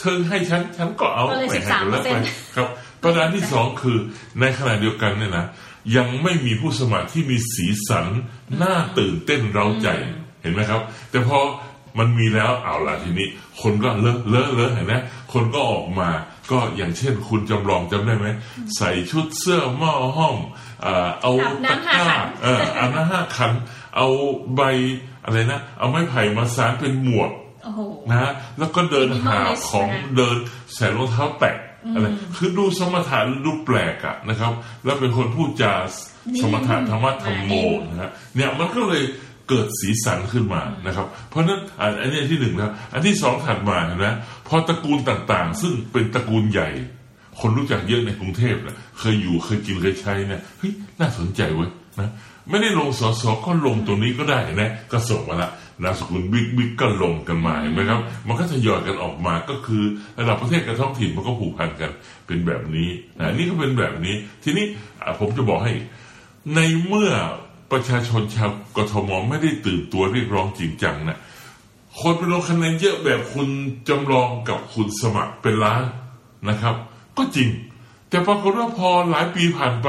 [0.00, 2.68] เธอให้ฉันฉันก็เอาก็เลยไปให้กันแล้วไป13%ครับ
[3.02, 3.98] ประการที่สองคือ
[4.40, 5.46] ในขณะเดียวกันเนี่ยนะ
[5.96, 8.06] ยังไม่มีผู้สมัครที่มีสีสัน
[8.62, 9.88] น่าตื่นเต้นเร้าใจ
[10.42, 10.80] เห็นไหมครับ
[11.10, 11.38] แต่พอ
[11.98, 13.28] มันมีแล้วเอาล่ะทีนี้
[13.60, 14.94] คนก็เลอะเลอะเลอะเห็นไหม
[15.32, 16.10] คนก็ออกมา
[16.50, 18.26] ก็อย่างเช่นคุณจำลองจำได้ไหม
[18.76, 20.36] ใส่ชุดเสื้อหม้อห้อม
[20.84, 23.52] อ่าเอาอาบตะน้ำกห้าร้าขันเอออาบน้ำห้าขัน
[23.96, 24.08] เอา
[24.56, 24.62] ใบ
[25.24, 27.39] อะไรนะ เอาไม้ไผ่มาสานเป็นหมวกโอ้โห
[28.10, 30.36] นะแล้วก็เดินหา Minimalist ของนะคะเดิน
[30.74, 31.56] ใส่รองเท้าแตะ
[31.94, 34.52] อะไรคือดูสมถะดูแปลกอะนะครับ
[34.84, 35.74] แล้วเป็นคนพูดจา
[36.40, 37.52] สมถะธรรมะธรรมโม
[37.88, 39.02] นะฮะเนี่ยมันก็เลย
[39.48, 44.06] เกิดสีสันขึ้นมานะครับ เพราะฉะนั้นอันอันนี้ที่หนึ่งแล้วอันที่สองถัดมาเห็นไหม
[44.48, 46.68] พอตระกูลต่างๆ ซึ่งเป็นตระกูลใหญ่
[47.40, 52.10] คนรู้จักเยอะในกรุงเทพนะเคยอยู่เคยกินเคยใช้เนี่ยเฮ้ยน่าสนใจเว้ยนะ
[52.50, 55.50] ไม่ได้ลงสอสอก็ลงตรงนี้ก็ได้นะก็ส่งมาละ
[55.82, 59.82] นามสกุลบิ๊กบิ๊กก็ลงกันมาเห็นไหมครับ มันก็ทยอยกันออกมาก็คือ
[60.18, 61.90] ระดับประเทศกับท้องถิ่นมันก็ผูกพันกัน
[62.26, 64.66] เป็นแบบนี้นะนี่ก็เป็นแบบนี้ ทีนี้
[65.18, 65.72] ผมจะบอกให้
[66.54, 67.10] ในเมื่อ
[67.72, 71.18] ประชาชนชาวกทมไม่ได้ตื่นตัวเรียกร้องจริงจังนะ
[72.00, 73.48] คนไปลงคะแนนเยอะแบบคุณ
[73.88, 75.82] จำลองกับคุณสมัครเป็นล้าน
[76.48, 76.74] นะครับ
[77.18, 77.48] ก็จริง
[78.08, 79.88] แต่ปรากฏว่าพอหลายปีผ่านไป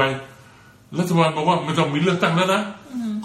[0.98, 2.62] รัฐบาลบอกว่าไม่ต้องมีเลือกตั้งแล้วนะ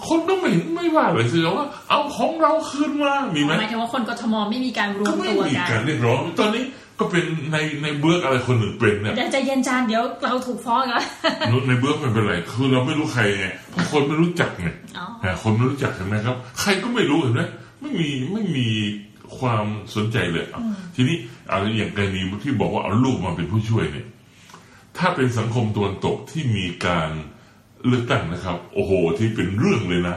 [0.06, 6.64] คนก็ไม่เห็นไม่ว่าเลยสิว่าเอาของเราคืนมามีไหมหมายถึงว่าคนกทมไม่มีการรวก็มไม่ตัวมีกัการนเรียกร้องตอนนี้
[6.98, 11.02] ก็เป็นในในเบื้อกอะไรคนหนึ่งเป็นเนี่ยเดี๋ยวใจเย็นจานเดี๋ยวเราถูกฟ้องแล้ว
[11.68, 14.66] ในเบื้อกไม่เป็นไรคือเราไม่รู้ใครไงเพราะคนไม่รู้จักไง
[14.98, 17.42] อ๋อนะคนไม่รู้จักเห็นไหมครับ ใครก็ไม่รู้เห็นไหม
[17.80, 18.68] ไม่มีไม่มี
[19.38, 20.62] ความสนใจเลยอะ
[20.94, 21.16] ทีนี้
[21.50, 24.06] อะไรอย่างกรณีที่บอกว่าเอาลูกมาเป็นผู้ช่วยเนี่ย
[24.98, 27.10] ถ้าเป็นสังคมตะวันตกที่มีการ
[27.86, 30.16] เลือกตั้งนะครับ โอ้โห ที่เป็นเรื่องเลยนะ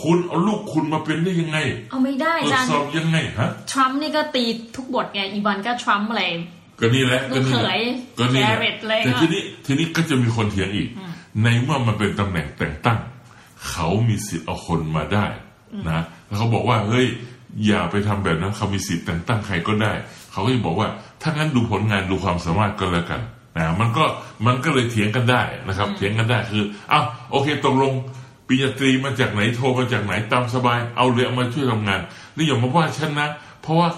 [0.00, 1.58] คุณเอาลูกคุณมาเป็นได้ยังไง
[1.90, 4.44] เอาไม่ได้ตรวจาจนสอบยังไงฮะ ทรัมป์นี่ก็ตี
[4.76, 6.22] ทุกบทไง อีวานก็ทรัมป์อะไร
[6.80, 7.82] ก็นี่แหละลูก็กนี่เขแหละย
[8.18, 10.88] ก็นี่แหละ Jared เลยแต่ก็ทีนี้ทีนี้ก็จะมีคนเถียงอีก
[11.42, 12.98] ในเมื่อมันเป็นตำแหน่งแต่งตั้ง
[13.68, 15.26] เขามีสิทธิ์เอาคนมาได้
[15.88, 17.06] นะแล้วเขาบอกว่าเฮ้ย
[17.66, 19.92] อย่าไปทำแบบนั้นเขามีสิทธิ์แต่งตั้งใครก็ได้
[20.32, 20.88] เขาก็จะบอกว่า
[21.22, 23.20] ถ้างั้นดูผลงานดูความสามารถก็แล้วกัน
[23.56, 24.04] นะมันก็
[24.46, 27.92] มันก็เลยเถียงกันได้นะครับ เถียงกันได้คืออ้าวโอเคตกลง
[28.46, 32.00] ปริญญาตรีมาจากไหนโทรมาจากไหนตามสบายเอาเลยเอามาช่วยทำงาน
[32.36, 33.28] นี่อย่ามาว่าฉันนะ
[33.62, 33.88] เพราะว่า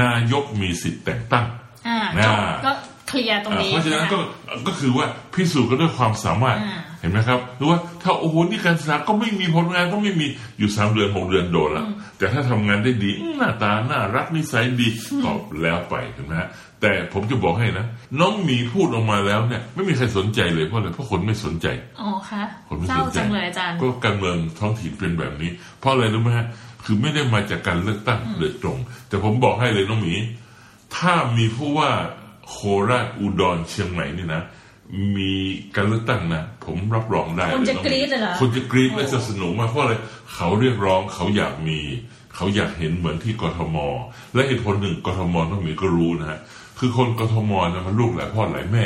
[0.00, 1.46] นายกมีสิทธิ์แต่งตั้ง
[1.88, 2.36] อ่านะจบ
[2.66, 2.72] ก็
[3.08, 4.18] เคลียร์ตรงนี้เพราะฉะนั้นคก็
[4.66, 10.26] ก็คือว่าพิสูจน์กันด้วยความสามารถอ่าเห็นไหมครับหรือว่าถ้าโอ้โหนี่การศึกษาก็ไม่มีผลงานก็ไม่มี
[10.58, 11.86] อยู่สามเดือนหกเดือนโดนแล้ว
[12.18, 14.88] แต่ถ้าทำงานได้ดีอื้อหน้าตาน่ารักนิสัยดี
[15.24, 15.30] ก็
[15.62, 16.48] แล้วไปเห็นไหมฮะ
[16.80, 17.86] แต่ผมจะบอกให้นะ
[18.20, 21.66] น้องหมีพูดออกมาแล้วเนี่ย ไม่มีใครสนใจเลยเพราะอะไรเพราะคนไม่สนใจ
[22.00, 26.46] อ๋อคะคนไม่เศสร้านใจจังเลยอาจารย์ก็การเมืองท้องถิ่นเป็นแบบนี้ เพราะอะไรรู้ไหมฮะ
[26.84, 30.14] คือไม่ได้มาจากการเลือกตั้งโดยตรง แต่ผมบอกให้เลยน้องหมี
[30.96, 31.90] ถ้ามีผู้ว่า
[32.48, 32.56] โค
[32.90, 34.42] ราชอุดรเชียงใหม่นี่นะ
[35.16, 35.32] มี
[35.76, 39.94] การเลือกตั้งนะผมรับรองได้คนจะองหกรี๊ดเลยเหรอคนจะกรี๊ดและจะสนุกมากเพราะอะไร
[40.34, 41.80] เขาเรียกร้องเขาอยากมี
[42.34, 43.76] เขาอยากเห็นเหมือนที่กทม
[44.34, 46.40] และเหตุผลหนึ่งกทมน้องหมีก็รู้นะฮะ
[46.80, 48.84] คือคนกทมนะมันลูกหลายพ่อหลายแม่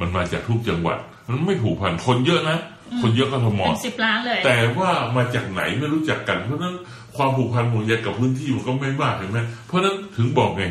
[0.00, 2.58] มันมาจากทุกจังหวัด มันไม่ผูกพันคนเยอะนะ
[3.02, 6.74] คนเยอะกทมเป็นสิบล้านเลย แต่ว่ามาจากไหนไม่รู้จักกัน เพราะฉะนั้น
[7.16, 10.64] ความผูกพันของใยกับพื้นที่มันก็ไม่มากเห็นไหมเพราะฉะนั้นถึงบอกไง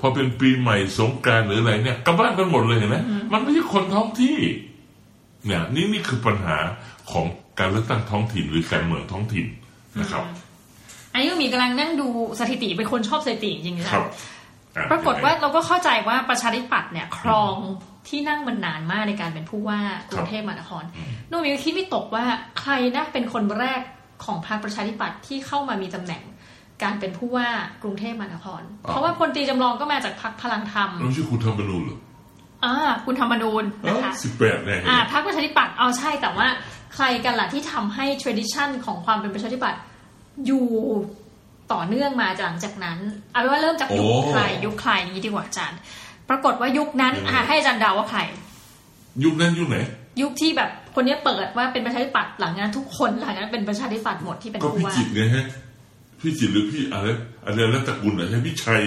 [0.00, 2.96] พอเป็นปีใหม่สงกรารหรืออะไรเนี่ยกลับบ้านกันหมดเลยเห็นไหม
[3.32, 4.38] มันไม่ใช่คนท้องที่
[5.46, 6.56] เนี่ย นี่นี่คือปัญหา
[7.10, 7.24] ของ
[7.58, 9.46] การเลือกตั้งท้องถิ่นหรือการเมืองท้องถิ่น
[10.00, 10.24] นะครับ
[11.12, 12.08] อันนี้ก็มีกำลังนั่งดู
[12.40, 14.10] สถิติเป็นคนชอบสถิติจริงๆนะครับอะ
[14.90, 17.56] ปรากฏว่าเราก็เข้าใจว่าประชาธิปัตย์เนี่ยครอง
[18.08, 20.84] ที่นั่งมันนานมากในการเป็นผู้ว่ากรุงเทพมหานคร
[21.28, 22.24] โนมิวคิดไม่ตกว่า
[22.60, 23.80] ใครนะเป็นคนแรก
[24.24, 26.22] ของพรรคประชาธิปัตย์ที่เข้ามามีตำแหน่ง
[26.82, 27.48] การเป็นผู้ว่า
[27.82, 31.98] กรุงเทพมหานคร เพราะว่าพลตรีจำลองก็มาจากพรรคพลังธรรมไม่ใช่คุณธรรมนูญเหรอ
[32.64, 36.46] อ่าคุณธรรมนูญนะคะสิบแปดเนี่ยเห็นอ่าไหมพรรคประชาธิปัตย์เอาใช่แต่ว่า
[36.94, 39.80] ใครกันล่ะที่ทำให้ tradition ของความเป็นประชาธิปัตย์
[40.46, 40.66] อยู่
[41.72, 42.98] ต่อเนื่องมาจากหลังจากนั้น
[43.32, 45.78] เอาเป็นว่าเริ่มจากยุคโอ้ใครยุคใครนี้ดีกว่าอาจารย์
[46.28, 48.20] ปรากฏว่ายุคนั้นยังไงอะให้อาจารย์เดาว่าใคร
[49.24, 49.78] ยุคนั้นยุคไหน
[50.20, 55.44] ยุคที่แบบคนเนี้ยเปิดว่าเป็นประชาธิปัตย์หลังจากนั้นทุกคนหลังจากนั้นเป็นประชาธิปัตย์หมดที่เป็นก็ผู้พี่ว่าจิตรไงฮะ
[56.20, 57.06] พี่จิตรหรือพี่อะไร
[57.46, 58.82] อะไรรัตกุลเหรอใช่พี่ชัย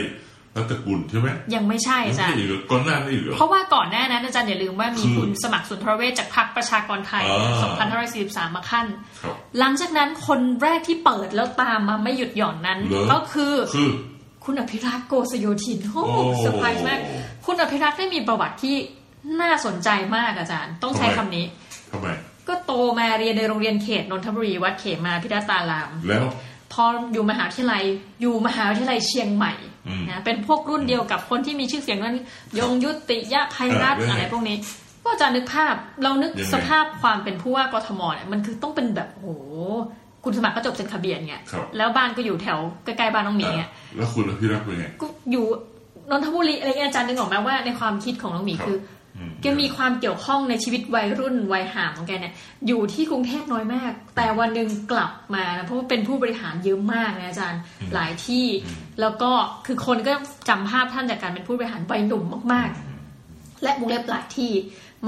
[0.58, 8.00] รัตกุลใช่ไหมยังไม่ใช่อาจารย์ไม่ใช่เหรอก่อนหน้านี้เหรอเพราะว่าก่อนหน้านั้นอาจารย์อย่าลืมว่ามีคือคุณสมัครสุนทรเวชจากพรรคประชากรไทยอ่า
[8.50, 8.86] 2543 มาขั้น
[9.24, 13.90] ครับหลังจากนั้นคนแรกที่เปิดแล้วตามมาไม่หยุดหย่อนนั้นเหรอก็คือคือ
[14.46, 17.00] คุณอภิรักษ์โกศโยธินโอ้โอ้เซอร์ไพรส์มาก
[17.46, 18.76] คุณอภิรักษ์ได้มีประวัติที่
[19.42, 21.46] น่าสนใจมากอาจารย์ ต้องใช้คำนี้
[21.92, 22.08] ทำไม
[22.48, 26.24] ก็โตมาเรียนในโรงเรียนเขตนนทบุรีวัดเขมาพิดาตาราม แล้ว
[26.74, 27.84] พออยู่มหาวิทยาลัย
[28.22, 29.54] อยู่มหาวิทยาลัยเชียงใหม่
[29.88, 32.18] อืมนะเป็นพวกรุ่นเดียวกับคนที่มีชื่อเสียงนั้น
[32.60, 34.58] ยงยุติยะภัยรัตน์อ่าแล้วไงอะไรพวกนี้
[35.06, 39.30] ก็จะนึกภาพเรานึกยังไงสภาพความเป็นผู้ว่ากทมเนี่ยมันคือต้องเป็นแบบโอ้โห
[40.24, 45.46] คุณสมัครก็จบเซนคาเบียนไงครับแล้วบ้านก็อยู่แถวใกล้ๆบ้านน้องหมีไงอะแล้วคุณอภิรักษ์เป็นไงก็อยู่
[46.10, 48.99] นนทบุรีอะไรเงี้ยอาจารย์นึกออกไหมว่าในความคิดของน้องหมีครับคืออืม
[49.42, 52.34] แกมีความเกี่ยวข้องในชีวิตวัยรุ่นวัยห่างของแกเนี่ย
[52.68, 57.62] อยู่ที่กรุงเทพน้อยมาก แต่วันหนึ่งกลับมานะเพราะว่าเป็นผู้บริหารเยอะมากนะอาจารย์
[57.94, 58.46] หลายที่
[59.02, 59.32] แล้วก็
[59.66, 60.14] คือคนก็
[60.50, 64.52] จำภาพท่านจากการเป็นผู้บริหารวัยหนุ่มมากๆ และวงเล็บหลายที่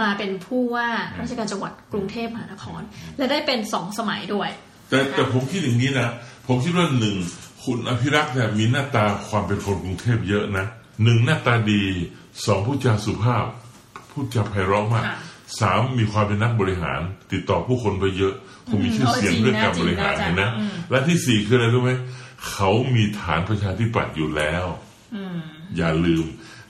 [0.02, 0.88] มาเป็นผู้ว่า
[1.20, 2.82] ราชการจังหวัดกรุงเทพมหานคร
[3.18, 4.50] และได้เป็นสองสมัยด้วย
[4.90, 6.10] แต่แต่ผมคิดอย่างนี้นะ
[6.48, 7.16] ผมคิดว่าหนึ่ง
[7.64, 10.66] คุณอภิรักษ์เนี่ยมีหน้าตาความเป็นคนกรุงเทพเยอะนะ
[11.04, 11.84] หนึ่งหน้าตาดี
[12.46, 13.46] สองพูดจาสุภาพ
[14.12, 15.18] พูดจาไพเราะมากค่ะ
[15.60, 17.00] สามมีความเป็นนักบริหาร
[17.32, 18.34] ติดต่อผู้คนไปเยอะ
[18.68, 21.92] คงมีชื่อเสียงจริงนะเรื่องการบริหารจริงนะเห็นนะอืมและที่สี่คืออะไรรู้ไหม
[22.50, 24.66] เขามีฐานประชาธิปัตย์อยู่แล้ว
[25.78, 26.26] อย่าลืม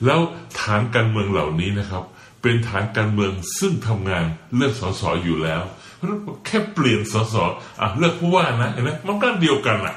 [0.06, 0.20] แล้ว
[0.62, 2.04] ฐานการเมืองเหล่านี้นะครับ
[2.42, 4.26] เป็นฐานการเมืองซึ่งทำงาน
[4.56, 5.62] เลือกสสอยู่แล้ว
[5.96, 7.36] เพราะฉะนั้นแค่เปลี่ยนสส
[7.82, 9.96] อะเลือกผู้ว่านะเห็นไหมมันก็เดียวกันอะ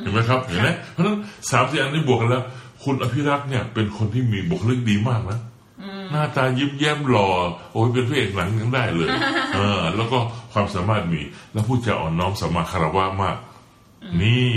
[0.00, 1.16] เห็นไหมครับเห็นไหมเพราะฉะนั้น
[1.50, 2.42] สามสี่อันนี้บวกกันแล้ว
[2.84, 5.38] คุณอภิรักษ์เนี่ยเป็นคนที่มีบุคลิกดีมากนะ
[6.12, 7.28] หน้าตายิ้มแย้มหล่อ
[7.72, 9.08] โอ้ยเป็นพระเอกหนังยังได้เลย
[9.54, 10.18] เออ แล้วก็
[10.52, 11.20] ความสามารถมี
[11.52, 13.36] แล้วพูดจาอ่อนน้อมสมมาคารวะมาก
[14.20, 14.56] นี่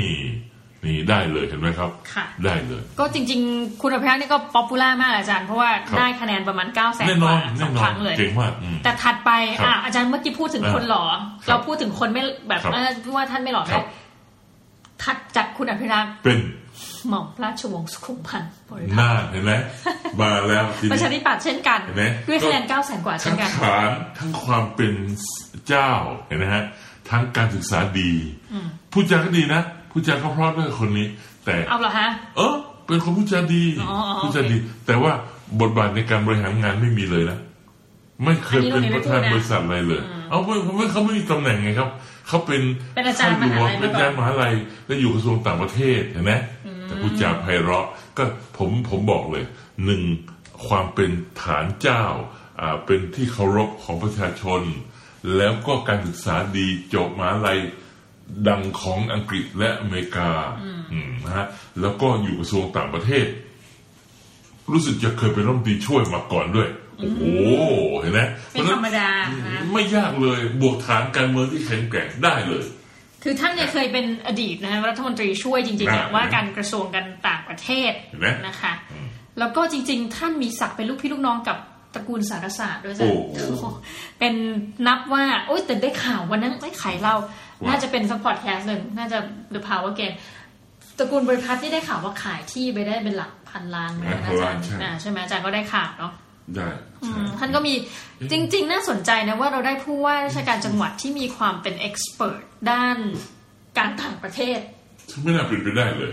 [0.86, 12.78] นี่ได้เลยเห็นไหมครับค่ะได้เลย ก็จริง ๆ คุณอภิรักษ์นี่ก็ป๊อปปูล่ามากอาจารย์เพราะว่าครับได้คะแนนประมาณ9ก้าแสนแน่กนอว่านสแน่องนอคนรั้งเลยเก่งมากอืมแต่ถัดไปครับอะอาจารย์เมื่อกี้พูดถึงอ่าคนหล่อครับเราพูดถึงคนไม่แบบครับเอ
[13.10, 13.86] อว่าท่านไม่หล่อครัได้บ
[15.04, 16.40] ถัดจากคุณอภิรักษ์เป็น
[17.10, 19.54] หม่อมราชวงศ์สุขุมพันธ์บริหพัตรน้าเห็นไหม
[20.22, 24.94] มาแล้วทีประนี้ชาธิปัตย์เช่นกันเห็นไหมด้วยคะแนน9ก้าแสนกว่าเช่ทั้นงกันฐานทั้งความเป็น
[25.68, 25.90] เจ้า
[26.28, 26.64] เห็นไหมฮะ
[27.10, 28.12] ทั้งการศึกษาดี
[28.92, 31.08] ผู้จาก็ดีนะผู้จาก็เพราะด้วยคนนี้
[31.46, 32.56] แต่เอาเหรอฮะเออ
[32.88, 35.12] เป็นคนผู้จาดีอ๋ออ๋อผู้จาดี แต่ว่า
[35.62, 37.40] บทบาทในการบริหารงานไม่มีเลยนะ
[38.24, 41.90] ไม่เคยอันนี้เป็นเราประธานไม่พูดนะบริษัทอะไรเลย เอาไม่ไม่เขาไม่มีตำแหน่งไงครับ
[42.28, 42.62] เขาเป็น
[42.96, 44.54] เป็นอาจารย์ข้หลวงมหาลัยเป็นอาจารย์มหาลัย
[44.86, 46.34] แล้วอยู่กระทรวงต่างประเทศเห็นไหม
[46.86, 48.24] แต่ผู้จาไพเราะก็
[48.58, 49.46] ผมผมบอกเลย
[49.86, 50.02] หนึ่ง
[50.68, 52.04] ความเป็นฐานเจ้า
[52.62, 54.62] อ่าเป็นที่เคารพของประชาชน
[55.38, 57.60] แล้วก็การศึกษาดีจบมหาลัย
[58.48, 60.30] ดังของอังกฤษและอเมริกา
[60.92, 61.48] อืมนะฮะ
[61.82, 63.26] แล้วก็อยู่กระทรวงต่างประเทศ
[64.72, 66.70] รู้สึกจะเคยเป็นรัฐมนตรีช่วยมาก่อนด้วย
[67.00, 67.22] โอ้โห
[68.00, 68.22] เห็นไหม
[68.52, 69.10] เป็นธรรมดา
[69.48, 72.66] นะไม่ยากเลยบวกฐานการเมืองที่แข็งแกร่งได้เลย
[73.28, 78.74] คือท่านเนี่ยเคยเป็นอดีตนะฮะรัฐมนตรีช่วยจริงๆเนี่ยนะว่าการกระทรวงการต่างประเทศเห็นไหมนะคะ
[79.40, 81.58] แล้วก็จริง ๆ ท่านมีศักดิ์เป็นลูกพี่ลูกน้องกับ
[81.94, 83.66] ตระกูลสารศาสตร์ด้วยโอ้จ้ะโห
[84.20, 84.34] เป็น
[84.88, 87.16] นับว่า โอ๊ยแต่ได้ข่าววันนั้นไม่ขายเรา
[87.66, 89.18] ว่าน่าจะเป็นสักพอดแคสต์หนึ่งน่าจะ
[89.54, 90.16] The Power Game
[90.98, 96.14] ตระกูลบริพัตรที่ได้ข่าวว่าขายที่ไปได้เป็นหลักพันล้านนะอาจารย์อ่าใช่ไหมอาจารย์ก็ได้ข่าวเนาะ
[96.56, 96.68] ได้
[97.04, 97.74] อืใช่มท่านก็มี
[98.32, 102.98] จริง ๆ น่าสนใจนะว่าเราได้ผู้ว่าราชการจังหวัดที่มีความเป็นเอ็กซ์เพรส ด้าน
[103.78, 104.60] การต่างประเทศ
[105.12, 106.12] ซึ่งไม่น่าเป็นไปได้เลย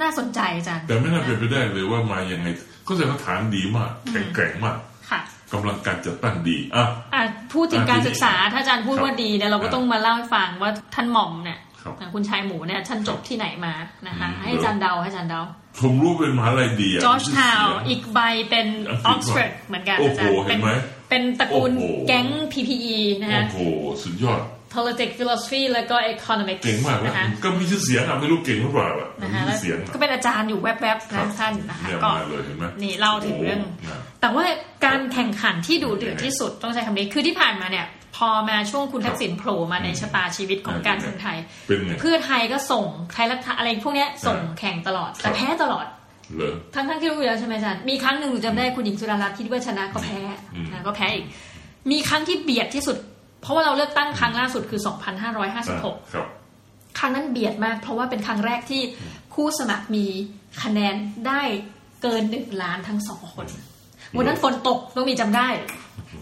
[0.00, 2.46] น่าสนใจอาจารย์ แต่ไม่น่าเป็นไปได้เลยว่ามายังไง
[2.86, 4.76] ก็แสดงว่าฐานดีมากแข็งแกร่งมาก
[5.10, 5.20] ค่ะ
[5.52, 13.74] กำลังการจัดตั้งดีอะอะพูดถึงอะการศึกษาถ้าอาจารย์พูดครับว่าดีเนี่ยเราก็อะต้องมาเล่าให้ฟังว่าท่านหม่อมเนี่ยครับอะคุณชายหมูเนี่ยท่านจบที่ไหนมา
[14.06, 15.42] นะคะอืมให้อาจารย์เดาให้อาจารย์เดา
[15.80, 18.18] ผมรู้เป็นมหาลัยดีอะจอร์จทาวน์ชื่เสียงอีกใบ
[18.50, 20.70] เป็นออัองกกฤษซฟอร์ดเหมือนกันโอ้อาโหจารย์เห็นไหม
[21.10, 23.60] เป็นตระกูลโอ้โหแก๊ง PPE นะโอ้ฮะโห
[24.02, 24.40] สุดยอด
[24.74, 34.44] politics philosophy แล้วก็ economics เก่งมากนะนะคะก็มีชื่อเสียงอะไม่รู้เก่งหรือเปล่าอะนะมีคะแล้วชื่อเสียงก็เป็นอาจารย์อยู่แวบๆครันะบท่านนะคะเนี่ยก็มาเลยเห็นไหมนี่เล่าถึงเรื่องโโหนะแต่ว่า
[34.86, 45.86] การแข่งขันที่ดูเดือดที่สุดต้องใช้คำนี้คือที่ผ่านมาเนี่ยพอมาช่วงคุณทักษิณโผล่มาในชะตาชีวิตของการเมืองไทยเป็นไงเพื่อไทยก็ส่งไทยรัฐอะไรพวกเนี้ยส่งแข่งตลอด แต่แพ้ตลอด
[46.36, 50.20] เหรอทั้งทั้งๆที่รู้อยู่แล้วใช่ไหมอาจารย์มีครั้งหนึ่งหนูจำได้คุณหญิงสุดารัตน์คิดว่าชนะก็แพ้
[50.54, 51.26] อืมนะก็แพ้อีก
[51.90, 52.96] มีครั้งที่เบียดที่สุด
[53.44, 54.94] เพราะว่าเราเลือกตั้งครั้งล่าสุดคืออะ
[55.34, 56.26] 2556ครับ
[56.98, 58.82] ครั้งนั้นเบียดมาก เพราะว่าเป็นครั้งแรกที่
[59.34, 60.06] คู่สมัครมี
[60.62, 60.94] คะแนน
[61.26, 61.42] ได้
[62.02, 63.46] เกินหนึ่งล้านทั้งสองคน
[64.16, 65.48] วันนั้นฝนตกต้องมีจำได้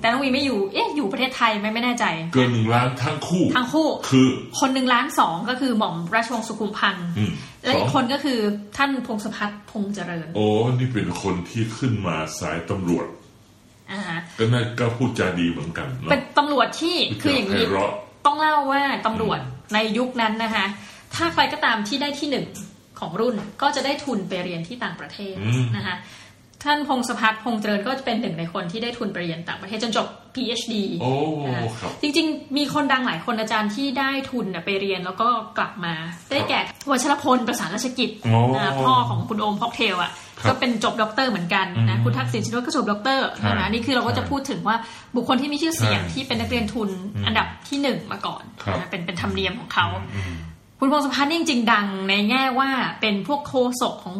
[0.01, 2.05] แต่ต้องมีไม่อยู่ เอ๊ะอยู่ประเทศไทยไหมไม่แน่ใจ
[2.35, 4.29] เกินหนึ่งล้านทั้งคู่ทั้งคู่ คือ
[4.61, 7.33] คนหนึ่งล้านสองก็คือหม่อมราชวงศ์สุขุมพันธ์อืม
[7.65, 8.39] และอีสกองคนก็คือ
[8.77, 10.47] ท่านพงศพัฒน์พงษ์เจริญ โอ้
[10.79, 13.22] นี่เป็นคนที่ขึ้นมาสายตำรวจอ่าฮะ
[14.39, 17.93] ก็น่าก็พูดจาดีเหมือนกันเนาะเป็นตำรวจที่คืออย่างนี้นี้เราะ
[18.27, 19.39] ต้องเล่าว่าตำรวจ
[19.75, 20.65] ในยุคนั้นนะคะ
[21.15, 22.47] ถ้าใครก็ตามที่ได้ที่หนึ่ง
[23.01, 25.97] ของรุ่นก็จะได้ทุนไปเรียนที่ต่างประเทศอืมนะคะ
[26.65, 31.13] ท่านพงศพัฒน์พงษ์เจริญก็จะเป็นหนึ่งในคนที่ได้ทุนไปเรียนต่างประเทศจนจบ PhD โอ้
[31.47, 35.29] อ่าครับจริง ๆ มีคนดังหลายคนอาจารย์ที่ได้ทุนน่ะไปเรียนแล้วก็
[35.59, 35.95] กลับมา
[36.31, 44.77] ได้แก่วัชรพลประสารราชกิจโอ้นะพ่อของคุณโอมพ็อกเทลอะครับ ก็เป็นจบด็อกเตอร์เหมือนกันนะอืมคุณทักษิณชินวัตรก็จบด็อกเตอร์ใช่นะนี่คือเราก็จะพูดถึงว่า
[45.17, 46.89] บุคคลที่มีชื่อเสียงใช่ที่เป็นนักเรียนทุน
[47.27, 50.35] อันดับที่หนึ่งมาก่อนครับนะเป็นเป็นธรรมเนียมของเขาอืม
[50.79, 54.17] คุณพงศพัฒน์นี่จริงๆดังในแง่ว่าเป็นพวกโฆษกของ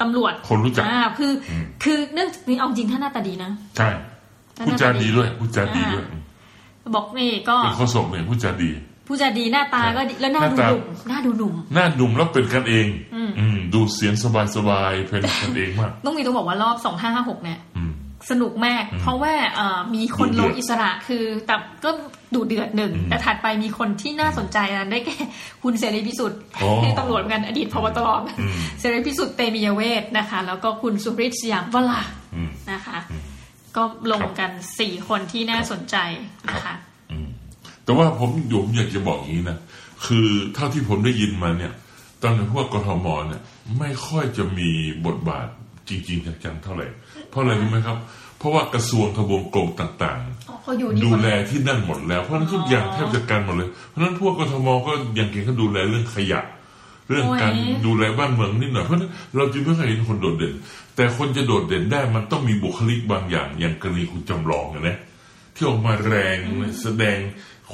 [0.00, 3.88] ตำรวจคนรู้จักอ่าคืออมคือเรื่องนี้เอาจริงท่านหน้าตาดีนะใช่
[4.66, 6.04] พูดจาดีด้วยพูดจาดีด้วย
[6.94, 8.70] บอกนี่ก็เป็นข้อศกเนี่ยพูดจาดี
[9.06, 14.14] ผู้จะดีหน้าตาก็ดีแล้วหน้าหน้าดูตาหนุ่มหน้าดูหนุ่มหน้าหนุ่มแล้วเป็นกันเอง อืมอืมดูเสียง
[14.56, 16.76] สบายๆเป็นกันเองมาก ต้องมีต้องบอกว่ารอบ
[17.10, 17.92] 2556เนี่ยอืม
[18.30, 21.90] สนุกมาก เพราะว่าเอ่อมีคนดุลเดืงอดอิสระคือแต่ก็
[22.34, 25.16] ดูเดือดหนึ่งอืมแต่ถัดไปมีคนที่น่าสนใจนะได้แก่
[25.62, 28.08] คุณเสรีพิสุทธิ์อ๋อที่ตำรวจเหมือนกันอดีตพบตร
[28.40, 32.02] อืมเสรีพิสุทธิ์เตมียเวทนะคะ แล้วก็คุณสุริศสยามวลา
[32.34, 32.98] อืมนะคะ
[33.76, 35.96] ก็ลงกันสี่คนที่น่าสนใจ
[36.48, 36.93] นะคะอืม
[37.84, 39.58] แต่ว่าผมผมอยากจะบอกอย่างนี้นะ
[40.06, 41.72] คือเท่าที่ผมได้ยินมาเนี่ย
[42.22, 43.42] ตอนในพวกกทมเนี่ย
[43.78, 44.70] ไม่ค่อยจะมี
[45.06, 45.46] บทบาท
[45.88, 46.86] จริงๆจังๆเท่าไหร่
[47.30, 47.96] เพราะอะไรรู้ไหมครับ
[48.38, 50.18] เพราะว่ากระทรวงทบวงกรมต่าง
[50.48, 56.40] อ๋อเขาอยู่นี่ๆดูหมดแลที่นั่นหมดแล้ว เพราะฉะนั้นทุกอย่างแทบจะกันหมดเลย เพราะฉะนั้นพวกกทมก็อย่างเก่งก็ดูแลเรื่องขยะ
[57.08, 57.52] เรื่องการ
[57.86, 60.54] ดูแลบ้านเมืองนิดหน่อยเพราะฉะนั้นเราจึงไม่เคยเห็นคนโดดเด่น
[60.96, 64.98] แต่คนจะโดดเด่นได้มันต้องมีบุคลิกบางอย่าง อย่างกรณีคุณจำลองอะนะ
[65.54, 66.36] ที่ออกมาแรง
[66.82, 67.18] แสดง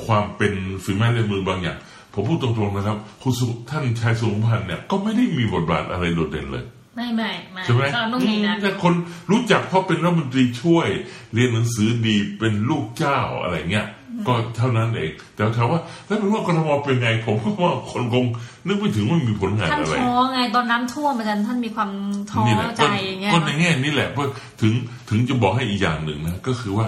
[0.05, 0.53] ความเป็น
[0.85, 1.79] ฝีไม้ลายมือบางอย่าง
[2.15, 6.65] ผมพูดตรงๆนะครับ คุณสุท่านชายสุพันธ์เนี่ยก็ไม่ได้มีบทบาทอะไรโดดเด่นเลย
[6.97, 8.95] ไม่ไม่ไม่ใช่ไหมก็ต้องมีนะแต่คน
[9.31, 10.87] รู้จักเพราะเป็นรัฐมนตรีช่วย
[11.35, 13.87] เรียนหนังสือดีเป็นลูกเจ้าอะไรเงี้ย
[14.29, 18.25] ก็เท่านั้นเอง แต่ถามว่าแล้วเป็นว่ากรทมเป็นไง ผมก็ว่าคนคง
[18.67, 21.91] นึกไม่ถึงว่ามีผลงานท่านอะไรท้อไงตอนน้ำท่วมอาจารย์ท่านมีความ
[22.31, 24.25] ท้อนี่แหละใจก็อย่างเงี้ยก็ในแง่นี้แหละเพราะ
[24.61, 24.73] ถึง
[25.11, 26.87] ถึงจะบอกให้อีกอย่างหนึ่งนะก็คือว่า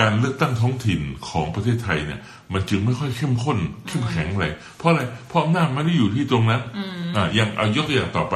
[0.00, 2.20] การเลือกตั้งท้องถิ่นของประเทศไทยเนี่ย
[2.52, 6.60] มันจึงไม่ค่อยเข้มข้นเข้มแข็งเลยเพราะอะไรเพราะอำนาจไม่ได้อยู่ที่ตรงนั้น
[7.16, 8.34] อ่าอย่างเอายกตัวอย่างต่อไป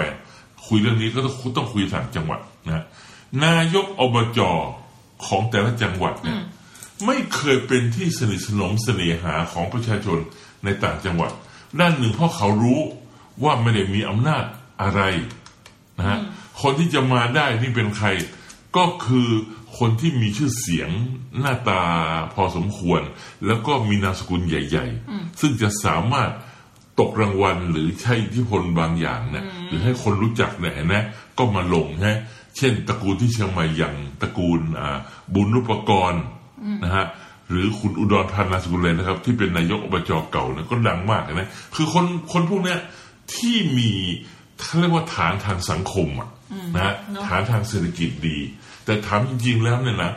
[0.66, 2.84] คุยเรื่องนี้ก็ต้องต้องคุยต่างจังหวัดนะ
[3.44, 4.40] นายกอบจ
[5.26, 6.38] ของแต่ละจังหวัดเนี่ย
[7.06, 10.18] ไม่เคยเป็นที่สนิทสนมเสน่หาของประชาชน
[10.64, 11.32] ในต่างจังหวัด
[11.80, 12.80] ด้านหนึ่งเพราะเขารู้
[13.42, 14.44] ว่าไม่ได้มีอำนาจ
[14.82, 15.00] อะไร
[15.98, 16.18] นะฮะ
[16.60, 18.08] คนที่จะมาได้นี่เป็นใคร
[18.76, 19.28] ก็คือ
[19.78, 20.90] คนที่มีชื่อเสียง
[21.38, 21.82] หน้าตา
[22.34, 23.02] พอสมควร
[23.46, 26.30] แล้วก็มีนามสกุลใหญ่ ๆ ซึ่งจะสามารถ
[27.00, 30.96] ตกรางวัลหรือใช้อิทธิพลบางอย่างเนี่ยหรือให้คนรู้จักเนี่ยเห็นไหม
[31.38, 32.18] ก็มาลงฮะ
[32.56, 34.98] เช่นตระกูลที่เชียงใหม่อย่างตระกูลอ่า
[35.34, 36.22] บุญรุปกรณ์
[36.84, 37.06] นะฮะ
[37.50, 42.78] หรือคุณอุดรพันธ์นามสกุลเลยนะครับ ที่เป็นนายกอบจเก่าเนี่ยก็ดังมากนะคือคนคนพวกเนี้ย
[43.34, 43.90] ที่มี
[44.60, 46.28] เขาเรียกว่าฐานทางสังคมอะ
[46.74, 48.38] นะฮะเนอะฐานทางเศรษฐกิจดี
[48.84, 50.12] แต่ถามจริงๆแล้วเนี่ยนะ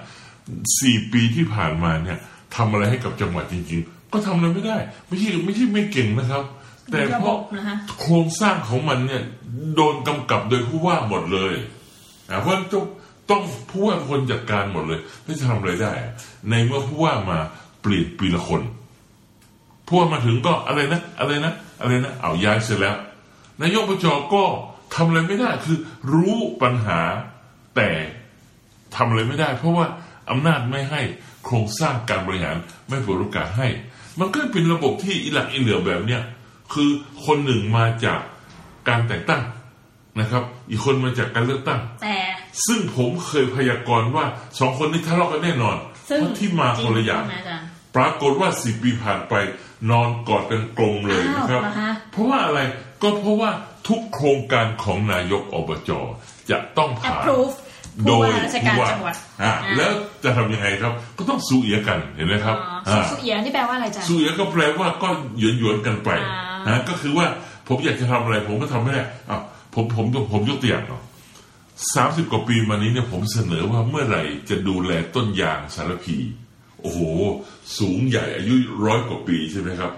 [0.80, 2.18] สี่ปีที่ผ่านมาเนี่ย
[2.56, 6.44] ทำอะไรให้กับจังหวัดจริง ๆ ก็ทำอะไรไม่ได้ ไม่ใช่ไม่ใช่ไม่เก่งนะครับ
[6.92, 9.22] แต่ระเพบราะบนะคะโครงสร้างของมันเนี่ย
[9.76, 11.54] โดนกำกับโดยผู้ว่าหมดเลย
[12.30, 12.86] อะเพราะฉะนั้นต้อง
[13.30, 16.14] ต้องผู้ว่าเป็นคนจัดการหมดเลยแล้วจะทำอะไรได้อะ
[16.50, 17.40] ในเมื่อผู้ว่ามา
[17.82, 18.62] เปลี่ยนปีละคน
[19.88, 22.96] ผู้ว่ามาถึงก็อะไรนะ อะไรนะ อะไรนะเอาย้ายเสร็จแล้ว
[23.62, 24.44] นายกประจก็
[24.96, 25.78] ทำอะไรไม่ได้คือ
[26.12, 27.00] รู้ปัญหา
[27.76, 27.90] แต่
[28.96, 29.86] ทำอะไรไม่ได้ เพราะว่า
[30.32, 31.02] อำนาจไม่ให้
[31.46, 32.56] โครงสร้างการบริหาร
[32.90, 33.68] ไม่เปิดโอกาสให้
[34.20, 36.22] มันก็เป็นระบบที่อิหลักอิเหลือแบบเนี้ย
[36.74, 36.90] คือ
[37.26, 38.20] คนหนึ่งมาจาก
[38.90, 39.42] การแต่งตั้ง
[40.20, 42.18] นะครับ อีกคนมาจากการเลือกตั้ง แต่
[42.66, 44.26] ซึ่งผมเคยพยากรณ์ว่า
[44.60, 45.78] สองคนนี้ทะเลาะกันแน่นอน
[46.10, 49.34] ซึ่งเพราะที่มาคนละอย่างจริใช่ไหมอาจารย์ปรากฏว่าสิปีผ่านไป
[49.92, 52.60] นอนกอดกันกลมเลยนะครับอ้าวเหรอฮะเพราะว่าอะไร
[53.02, 53.52] ก็เพราะว่า
[53.88, 55.92] ทุกโครงการของนายกอบจ
[56.50, 57.56] จะต้องผ่าน approve
[58.04, 59.92] โดผู้ว่ายราชการจังหวัดอะอ่าแล้ว
[60.24, 66.10] จะทำยังไงครับ ก็ต้องสู้เอียกันเห็นไหมครับอ๋อสุอ่าสุเอียนี่แปลว่าอะไรอาจารย์สู้เอียก็แปลว่าก็หยวนหยวนๆกันไป
[66.66, 67.26] อ่านะก็คือว่า
[67.68, 69.38] ผมอยากจะทำอะไร ผมก็ทำไม่ได้อะ
[69.74, 71.04] ผมผมผมยกตัวอย่างเนาะ
[71.96, 76.18] สามสิบกว่าปีมานี้เนี่ยผมเสนอว่าเมื่อไหร่จะดูแลต้นยางสารพี
[76.82, 77.00] โอ้โห
[77.78, 78.54] สูงใหญ่อายุ
[78.86, 79.92] ร้อยกว่าปีใช่ไหมครับ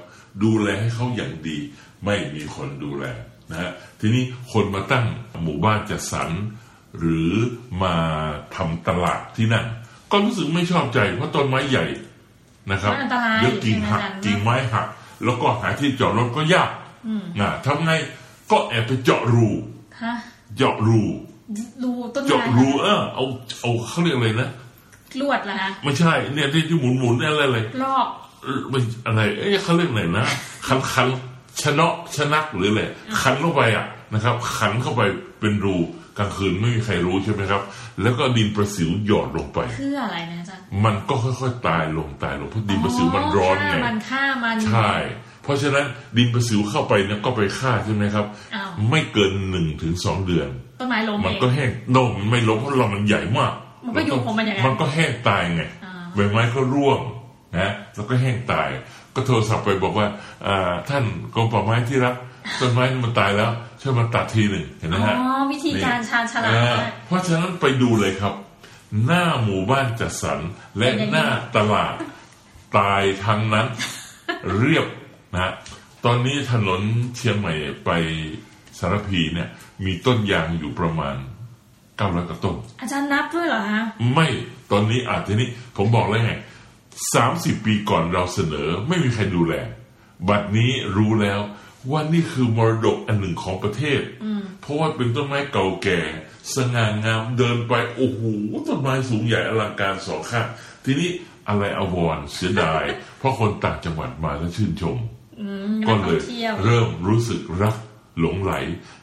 [0.43, 1.57] ดูแลให้เขาอย่างดี
[2.05, 3.05] ไม่มีคนดูแล
[3.51, 5.05] นะฮะทีนี้คนมาตั้ง
[5.43, 6.29] หมู่บ้านจัดสรร
[6.97, 7.31] หรือ
[7.83, 7.95] มา
[8.55, 9.65] ทำตลาดที่นั่น
[10.11, 11.85] ก็รู้สึกไม่ชอบใจเพราะต้นไม้ใหญ่
[12.71, 14.87] นะครับมันอันตรายเดี๋ยวกิ่งหักใช่ไหมอาจารย์กิ่งไม้หัก
[15.23, 16.69] แล้วก็หาที่จอดรถก็ยาก
[17.39, 17.91] นะทำไง
[18.51, 19.47] ก็แอบไปเจาะรู
[20.03, 20.13] ฮะ
[20.57, 21.01] เจาะรู
[21.83, 23.25] รูต้นเจาะไม้รูเออเอา
[23.61, 24.49] เอาเขาเรียกอะไรนะ
[25.21, 28.07] ลวดละฮะไม่ใช่เนี่ยที่ที่หมุนหมุนๆเนี่ยอะไรอะไรลอก
[28.43, 30.25] เออไม่อะไร เอ๊ะเขาเรียกไหนนะ
[30.67, 31.07] คันคัน
[31.61, 32.83] ชนะชนักหรืออะไร
[33.21, 35.01] คันเข้าไปอะนะครับ ขันเข้าไป
[35.39, 35.77] เป็นรู
[36.17, 37.61] กลางคืนไม่มีใครรู้ใช่ไหมครับ
[38.01, 44.93] แล้วก็ดินประสิวหยอดลงไป เพื่ออะไรนะอาจารย์มันก็ค่อยๆตายลงตายลงเพราะดินประสิวมันร้อนไงฆ่ามันฆ่ามันใช่
[45.43, 45.85] เพราะฉะนั้น
[46.17, 48.25] ดินประสิวเข้าไปเนี่ยก็ไปฆ่าใช่ไหมครับ
[48.55, 50.49] อ้าวไม่เกินหนึ่งถึงสองเดือน
[50.79, 53.53] ต้นไม้ล้มมันเองก็แห้งโน่มันไม่ล้มเพราะเรามันใหญ่มาก
[53.85, 56.99] มันก็อยู่ของมันอย่างนั้นมันก็แห้งตายไงอ่าใบไม้ก็ร่วง
[57.57, 58.69] นะแล้วก็แห้งตาย
[59.15, 60.07] ก็โทรศัพท์ไปบอกว่า
[60.47, 61.03] อ่าท่าน
[61.33, 62.15] กรมป่าไม้ที่รัก
[62.59, 68.33] ต้นไม้มันตายแล้วช่วยมาตัดทีหนึ่งเห็นไหมอ๋อฮะวิธีการชาญฉลาดอ่มากเพราะฉะนั้นไปดูเลยครับ
[69.05, 70.39] หน้าหมู่บ้านจัดสรร
[70.77, 71.95] และเป็นยังไงหน้าตลาด
[72.77, 73.67] ตายทั้งนั้น
[74.57, 74.85] เรียบ
[75.33, 75.51] นะ
[76.05, 76.81] ตอนนี้ถนน
[77.15, 77.53] เชียงใหม่
[77.85, 77.89] ไป
[78.79, 79.49] สารพีเนี่ย
[79.85, 81.15] มีต้นยางอยู่ประมาณ
[81.97, 83.83] เก้าร้อยกว่าต้นอาจารย์นับด้วยเหรอฮะ
[84.13, 84.27] ไม่
[84.71, 86.33] ตอนนี้อาจจะนี้ผมบอกแล้วไง
[87.13, 89.53] สามสิบปีก่อนเราเสนอ ไม่มีใครดูแล
[90.29, 91.39] บัดนี้รู้แล้ว
[91.91, 94.01] ว่านี่คือมรดกอันหนึ่งของประเทศ
[94.61, 95.99] เพราะว่าเป็นต้นไม้เก่าแก่
[96.55, 98.21] สง่างามเดินไปโอ้โห
[98.67, 100.47] ต้นไม้สูงใหญ่อลังการสองข้าง
[100.85, 101.09] ทีนี้
[101.47, 102.83] อะไรอวรเสียดาย
[103.17, 104.97] เพราะคนต่างจังหวัดมาแล้วชื่นชม
[105.87, 106.19] ก็เลย
[106.63, 107.75] เริ่มรู้สึกรัก
[108.19, 108.53] หลงไหล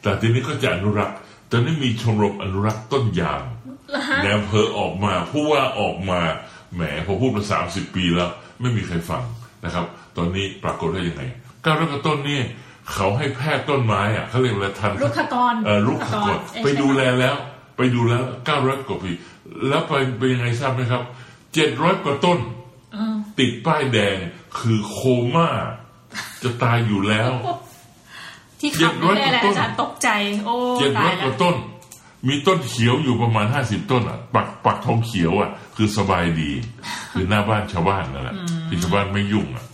[0.02, 1.16] แต่ทีนี้ก็จะอนุรักษ์
[1.50, 3.42] ตอนนี้มีชมรมอนุรักษ์ต้นยาง
[3.90, 6.20] เหรอฮะในอำเภอออกมาผู้ว่าออกมา
[6.74, 9.22] แหมพอพูดมาสามสิบปีแล้ว ไม่มีใครฟัง
[9.64, 11.22] นะครับ ตอนนี้ปรากฏได้ยังไง
[11.64, 12.40] กาวรักต้นนี่
[12.92, 17.36] เขาให้แพทย์ต้นไม้อะเขาเรียกอะไรทันลูกขกรเออลูกขกรเอ้ยไปดูแลใช่หมแล้ว
[17.76, 19.10] ไปดูแล้วเก้าร้อยกว่าปี
[19.68, 21.02] แล้วไปเป็นยังไงทราบไหมครับ
[21.54, 22.38] เจ็ดร้อยกว่าต้น
[22.94, 24.16] เออติดป้ายแดง
[24.58, 24.98] คือโค
[25.34, 25.48] ม่า
[26.42, 27.32] จะตายอยู่แล้ว
[28.60, 30.08] ที่ขับ700แน่แหละกว่าต้นอาจารย์ตกใจ
[30.44, 31.56] โอ้เจ็ดตาร้อยยแล้กวว่าต้น
[32.28, 36.50] มีต้นเขียวอยู่ประมาณห้าสิบต้นอะ ปักปักทองเขียวอะ คือสบายดี
[37.12, 38.36] คือหน้าบ้านชาวบ้านนั่นแหละ
[38.68, 39.64] ที่ชาวบ้านไม่ยุ่งอะ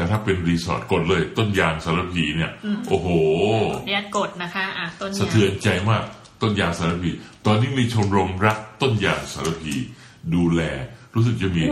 [0.00, 2.52] แต่ถ้าเป็นรีสอร์ทกดเลย ต้นยางสารพีเนี่ย
[2.88, 3.08] โอ้โห
[3.86, 6.02] เนี่ยกดนะคะอะต้นสะยางเทือนใจมาก
[6.42, 7.10] ต้นยางสารพี
[7.46, 9.74] ตอนนี้มีชมรมรักต้นยางสารพี
[10.34, 10.62] ดูแล
[11.14, 11.62] รู้สึกจะมี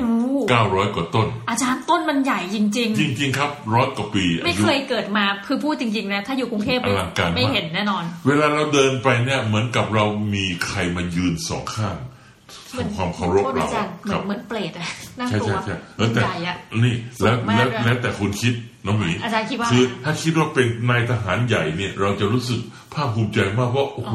[0.51, 2.67] เก้าร้อยกว่าต้น อาจารย์ต้นมันใหญ่จริง
[2.99, 11.97] จริง ๆ ครับร้อยกว่าปีๆไม่อายุเคยเกิดมาคือพูดจริงๆนะถ้าอยู่กรุงเทพอลังการมากไม่เห็นแน่นอน เวลาเราเดินไปเนี่ยเหมือนกับเรามีใครมายืนสองข้าง
[12.73, 18.55] ทำความเคารพโทษเราอาจารย์เหมืคอรันบเหมือนเปรตอะน่าใช่กลัวใช่ใช่เออแต่ใหญ่อะนี่แล้วสูงมากแล้วด้วยแล้วแต่คุณคิด
[18.87, 22.61] น้องหมีอาจารย์คิดว่าคือถ้าคิดว่าเป็นนายทหารใหญ่เนี่ย เราจะรู้สึก
[22.95, 24.15] ภาคภูมิใจมากว่าโอ้โห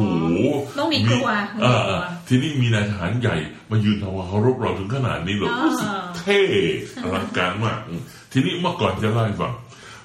[0.80, 1.28] ต้องมีกลัว
[1.62, 3.36] เออมีกลัวเออทีนี้มีนายทหารใหญ่
[3.72, 6.40] มายืนทำความเคารพเราถึงขนาดนี้เหรออ่ารู้สึกเท่
[7.04, 9.54] อลังการมากอืมทีนี้เมื่อก่อนจะเล่าให้ฟัง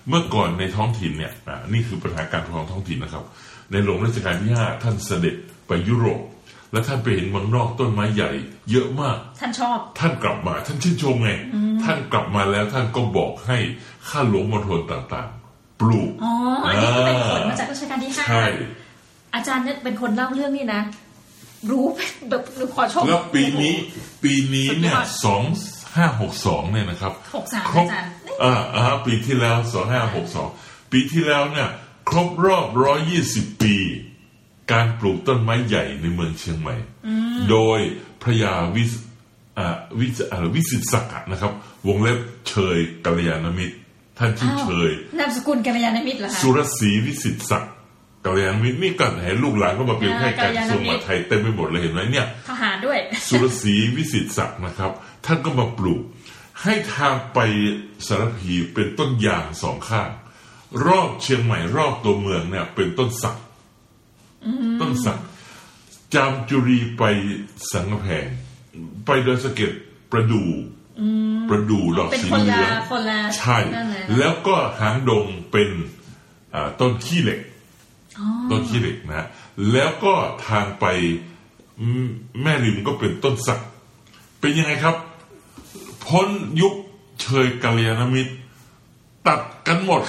[0.09, 3.25] เมื่อก่อนในท้องถิ่นเนี่ยอ่านี่คือปัญหาการปกครองท้องถิ่นนะครับ
[3.71, 5.35] ในหลวงรัชกาลที่ห้าท่านเสด็จ
[5.67, 6.21] ไปยุโรป
[6.73, 8.31] และท่านไปเห็นเมืองนอกต้นไม้ใหญ่
[8.71, 11.31] เยอะมาก ท่านชอบ ท่านกลับมา ท่านชื่นชมไง
[11.85, 13.59] ท่านกลับมาแล้วท่านก็บอกให้
[14.09, 16.33] ข้าหลวงมณฑลต่างๆ ปลูก อ๋อ
[16.65, 18.47] อันนี้คือเป็นผลมาจากรัชกาลที่ห้าใช่
[19.35, 20.83] อาจารย์เนี่ยเป็นคนเล่าเรื่องนี่นะ
[21.71, 21.87] รู้
[22.31, 22.43] แบบ
[22.75, 23.75] ขอชมแล้วปีนี้
[24.25, 25.43] ปีนี้เนี่ยสุดยอดสอง
[25.97, 28.11] ห้าหกสองเนี่ยนะครับหกสามครบอาจารย์
[28.43, 30.49] อ่าอ่าปีที่แล้วสองห้าหกสอง
[30.93, 31.69] ปีที่แล้วเนี่ย
[32.09, 33.75] ครบรอบร้อยี่สิบปี
[34.73, 36.75] การปลูกต้นไม้ใหญ่ในเมืองเชียงใหม่
[37.51, 37.79] โดย
[38.23, 38.93] พระยาวิส
[39.59, 41.53] อ่าวิสอ่าวิสิตศักดิ์นะครับ
[41.87, 43.75] วงเล็บเชยกัลยาณมิตร
[44.19, 47.73] ท่านชื่ออ้าวเชยนามสกุลกัลยาณมิตรเหรอคะสุรศรีวิสิตศักดิ์
[48.25, 54.91] กัลยาณมิตรนี่ก็เห็นลูกหลานก็มาเป็นอ่าแค่การกัลยาณส่งมิมาตรไทยเต็มไปหมดเลยเห็นไหมเนี่ยทหารด้วย สุรศรีวิสิตศักดิ์นะครับ
[55.27, 56.03] ท่านก็มาปลูก
[56.63, 57.39] ให้ทางไป
[58.07, 60.11] สารพีเป็นต้นยางสองข้าง
[60.87, 63.37] รอบเชียงใหม่รอบตัวเมืองเนี่ย เป็นต้นสัก
[64.81, 65.19] ต้นสัก
[66.15, 67.03] จามจุรีไป
[67.73, 68.27] สังกะแพง
[69.05, 69.73] ไปดอยสะเก็ด
[70.13, 70.49] ประดู่
[71.49, 75.71] ประดู่ดอกเป็นสีคนเหละลืองคนละใช่นั่นเลยแล้วก็หางดงเป็น
[76.55, 77.41] อ่าต้นขี้เหล็ก
[78.19, 79.27] อ๋อต้นขี้เหล็กนะ
[79.73, 80.15] แล้วก็
[80.47, 80.87] ทางไป
[81.81, 82.07] อืม
[82.43, 83.61] แม่ริมก็เป็นต้นสัก
[84.41, 84.97] เป็นยังไงครับ
[86.07, 86.29] พ้น
[86.61, 86.75] ยุค
[87.23, 88.33] เชยกัลยาณมิตร
[89.27, 90.03] ตัดกันหมด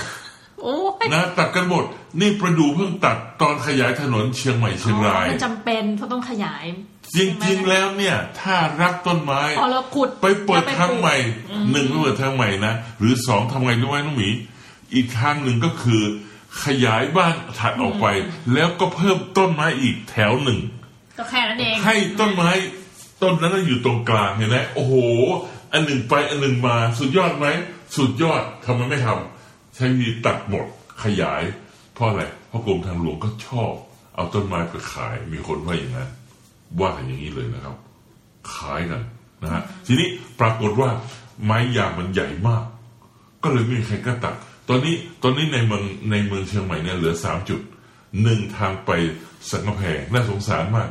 [0.62, 0.74] โอ้
[1.04, 1.86] ยนะตัดกันหมด
[2.20, 6.66] นี่ประดูเพิ่งตัดตอนขยายถนนเชียงใหม่เชียงรายมันจำเป็นเพราะต้องขยาย
[7.16, 11.16] จริงๆแล้วเนี่ย ถ้ารักต้นไม้พอเราขุดไปเปิดแล้วทางใหม่
[11.72, 14.30] หนึ่งไปเปิดทางใหม่นะหรือสองทำไงรู้ไหมน้องหมี
[14.93, 16.01] อีกทางหนึ่งก็คือ
[16.66, 18.07] ขยายบ้านถัดออกไป
[18.53, 20.60] แล้วก็เพิ่มต้นไม้อีกแถวหนึ่ง
[21.18, 22.51] ก็แค่นั้นเองให้ต้นไม้
[23.22, 24.93] ต้นนั้นนะอยู่ตรงกลางเห็นไหมโอ้โห
[25.72, 27.47] อันหนึ่งไปอันหนึ่งมา สุดยอดไหม
[27.97, 30.66] สุดยอดทำไมไม่ทำใช้วิธีตัดหมด
[31.03, 31.43] ขยาย
[32.00, 33.74] เพราะอะไรเพราะกรมทางหลวงก็ชอบ
[34.16, 36.10] เอาต้นไม้ไปขายมีคนว่าอย่างนั้น
[36.80, 37.76] ว่ากันอย่างนี้เลยนะครับ
[38.54, 39.02] ขายกัน
[39.43, 40.08] นะฮะทีนี้
[40.39, 40.89] ปรากฏว่า
[41.45, 42.64] ไม้ยางมันใหญ่มาก
[43.43, 44.36] ก็เลยไม่มีใครกล้าตัด
[44.70, 47.62] ตอนนี้ตอนนี้ในเมืองในเมืองเชียงใหม่เนี่ยเหลือสามจุด
[48.22, 48.91] หนึ่งทางไป
[49.52, 50.89] สังกะแพงน่าสงสารมาก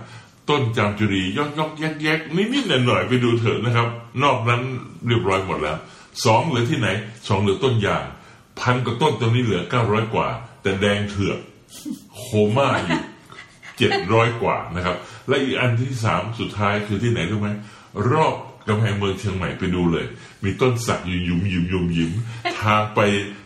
[0.49, 3.89] ต้นจามจุรียอกยอกแยกแยกนิดนหน่อยๆไปดูเถอะนะครับ
[4.23, 4.63] นอกนั้น
[5.07, 5.77] เรียบร้อยหมดแล้ว
[6.25, 6.89] สองเหลือที่ไหน
[7.29, 8.05] สองเหลือต้นยาง
[8.61, 10.29] พันกว่าต้นตอนนี้เหลือเก้าร้อยกว่า
[10.63, 11.39] แต่แดงเถือก
[12.17, 12.25] โค
[12.57, 13.01] ม่าอยู่
[13.79, 14.97] เจ็ดร้อยกว่านะครับ
[15.29, 17.49] และอีกอันที่สามสุดท้ายคือที่ไหนรู้ไหม
[18.13, 18.35] รอบ
[18.69, 20.07] กำแพงเมืองเชียงใหม่ไปดูเลย
[20.45, 22.11] มีต้นสักอยู่ยุ่มยุ่มยุ่มยิ้ม
[22.61, 23.01] ทางไป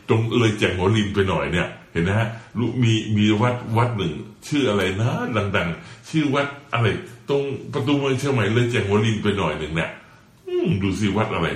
[0.09, 2.29] ตรงเลยแจงหัวลินไปหน่อยเนี่ย เห็นนะฮะ
[2.83, 4.13] มีมีวัดวัดหนึ่ง
[4.49, 5.11] ชื่ออะไรนะ
[5.57, 6.87] ดังๆ ชื่อวัดอะไร
[7.29, 7.43] ตรง
[7.73, 9.91] ประตูเมืองเชียงใหม่เลยแจงหัวลินไปหน่อยหนึ่งเนี่ย
[10.83, 11.49] ดูสิวัดอะไร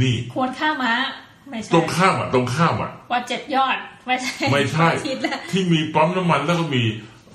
[0.00, 0.92] นี่ควรค่าม้า
[1.50, 3.76] ไม่ใช่ตรงข้ามอะตรงข้ามอะวัดเจ็ดยอด
[4.06, 6.82] ไม่ใช่ไม่ใช่คิดแล้วที่มีปั๊มน้ำมันแล้วก็มี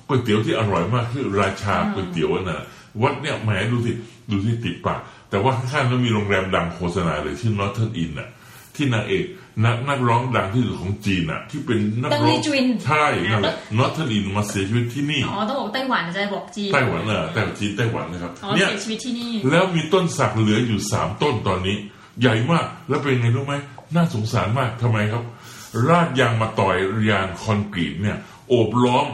[0.08, 2.62] ก๋วยเตี๋ยวที่อร่อยมากคือราชาก๋วยเตี๋ยวน่ะ
[3.02, 3.92] วัดเนี่ยแหมดูสิ
[4.30, 5.00] ดูสิติดปาก
[5.30, 8.28] แต่ว่าข้างๆนั้นมีโรงแรมดังโฆษณาเลยชื่อนอ r เทิร์นอินน่ะ
[8.76, 9.24] ที่นางเอก
[9.64, 21.76] นักนักร้องดังที่สุดของจีนน่ะ ที่เป็นนักดังร้อลีงจวินใช่นั่นแหละนอ r เทิร์นอินมาเสียชีวิตที่นี่อ๋อต้องบอกไต้หวันจะบอกจีนไต้หวันน่ะไต้หวันจีนไต้หวันนะครับอ๋อเนี่ยเสียชีวิตที่นี่แล้วมีต้นสักเหลืออยู่สามต้นตอนนี้
[22.20, 23.54] ใหญ่มากแล้วเป็นไงรู้ไหม
[23.94, 25.24] น่าสงสารมากทำไมครับ
[25.88, 26.76] ราดยางมาต่อย
[27.10, 28.16] ยางคอนกรีตเนี่ย
[28.48, 29.06] โอบล้อม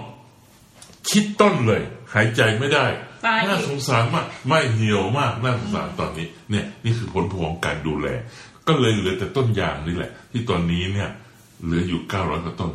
[1.08, 1.82] ชิดต้นเลย
[2.14, 2.86] หายใจไม่ได้
[3.26, 8.06] ตายน่าสงสารมาก ไม่เหี่ยวมาก น่าสงสารตอนนี้ เนี่ย นี่คือผลพวงของการดูแล
[8.68, 11.10] ก็เลยเหลือแต่ต้นยางนี่แหละ ที่ตอนนี้เนี่ย
[11.64, 12.72] เหลืออยู่เก้าร้อยกว่าต้น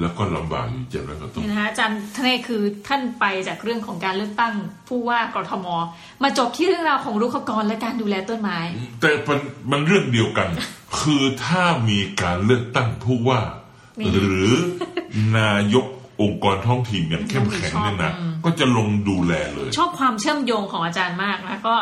[0.00, 4.52] แล้วก็ลำบากอยู่เจ็ดร้อยกว่าต้นนี่นนะคะอาจารย์ทนายคือท่านไปจากเรื่องของการเลือกตั้ง
[4.88, 5.66] ผู้ว่ากทม
[6.22, 8.58] มาจบที่เรื่องราวของรุกขกรและการดูแลต้นไม้
[9.00, 9.38] แต่มัน
[9.70, 10.48] มันเรื่องเดียวกัน
[11.00, 13.40] คือถ้ามีการเลือกตั้งผู้ว่า
[14.00, 14.50] มีหรือ
[15.38, 15.86] นายก
[16.22, 18.12] องค์กรท้องถิ่นอย่างเข้มแข็งเนี่ยนะ
[18.44, 21.74] ก็จะลงดูแลเลย ชอบความเชื่อมโยงของอาจารย์มากนะก็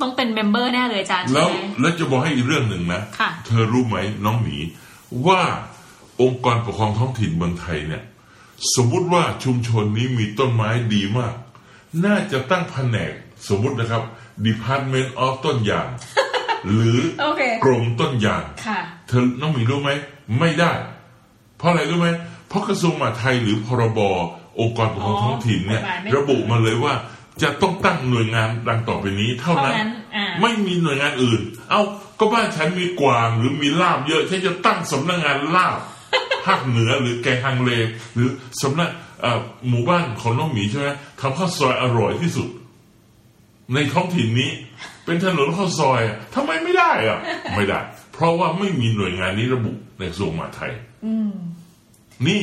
[0.00, 4.56] ต้องเป็น member แน่เลยอาจารย์แล้ใช่วไหมแล้วจะบอกให้อีกเรื่องหนึ่งนะค่ะเธอรู้ไหมน้องหมี
[5.26, 5.40] ว่า
[6.22, 8.02] องค์กรปกครองท้องถิ่นเมืองไทยเนี่ย
[8.74, 11.34] สมมุติว่าชุมชนนี้มีต้นไม้ดีมาก
[12.04, 13.12] น่าจะตั้งแผนก
[13.48, 14.02] สมมุตินะครับ
[14.46, 15.88] Department of ต้นยาง
[16.72, 19.90] หรือโอเคกรมต้นยางค่ะเธอน้องหมีรู้ไหม
[20.38, 20.72] ไม่ได้
[21.58, 22.08] เพราะอะไรรู้ไหม
[22.48, 24.00] เพราะกระทรวงมหาดไทยหรือพรบ
[24.60, 26.94] องค์กรปกครองท้องถิ่นเนี่ยกฎหมายไม่ระบุมาเลยว่า
[27.42, 31.40] จะต้องตั้งหน่วยงานดังต่อไปนี้เท่านั้นเท่านั้นอ่าไม่มีหน่วยงานอื่น
[31.70, 31.80] เอา
[32.18, 35.78] ก็บ้านฉันมีกวางหรือมีลาบเยอะฉันจะตั้งสำนักงานลาบ
[36.44, 37.70] ภาคเหนือหรือแกงฮังเล
[38.14, 38.28] หรือ
[38.62, 38.90] สำนัก
[39.22, 40.88] เอ่อหมู่บ้านของน้องหมีใช่ไหม
[41.20, 42.48] ทำข้าวซอยอร่อยที่สุด
[43.74, 44.50] ในท้องถิ่นนี้
[45.04, 47.18] เป็นถนนข้าวซอยอะทำไมไม่ได้อะ
[47.56, 47.80] ไม่ได้
[48.12, 50.72] เพราะว่าไม่มีหน่วยงานนี้ระบุในกระทรวงมหาดไทย
[52.26, 52.42] นี่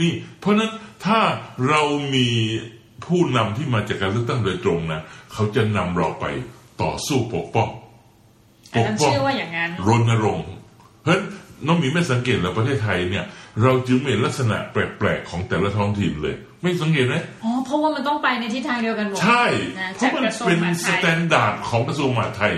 [0.00, 0.10] นี่
[0.40, 0.70] เพราะฉะนั้น
[1.04, 1.20] ถ้า
[1.68, 1.82] เรา
[2.14, 2.28] มี
[3.06, 5.00] ผู้นำที่มาจากการเลือกตั้งโดยตรงนะ
[5.32, 6.26] เขาจะนำเราไป
[6.82, 7.68] ต่อสู้ปกป้อง
[8.72, 10.50] อาจารย์เชื่อว่าอย่างนั้นรณรงค์
[11.02, 11.22] เพราะฉะนั้น
[11.66, 13.24] น้องหมีไม่สังเกตเหรอประเทศไทยเนี่ย
[13.62, 19.44] เราจึงไม่เห็นลักษณะแปลกๆของแต่ละท้องถิ่นเลย ไม่สังเกตไหมอ๋อเพราะว่ามันต้องไปในทิศทางเดียวกันหมดใช่
[19.80, 22.54] นะเพจากราะมันกระทรวงเป็นมหาดสไทยแตนดาร์ดของกระทรวงมหาดไทย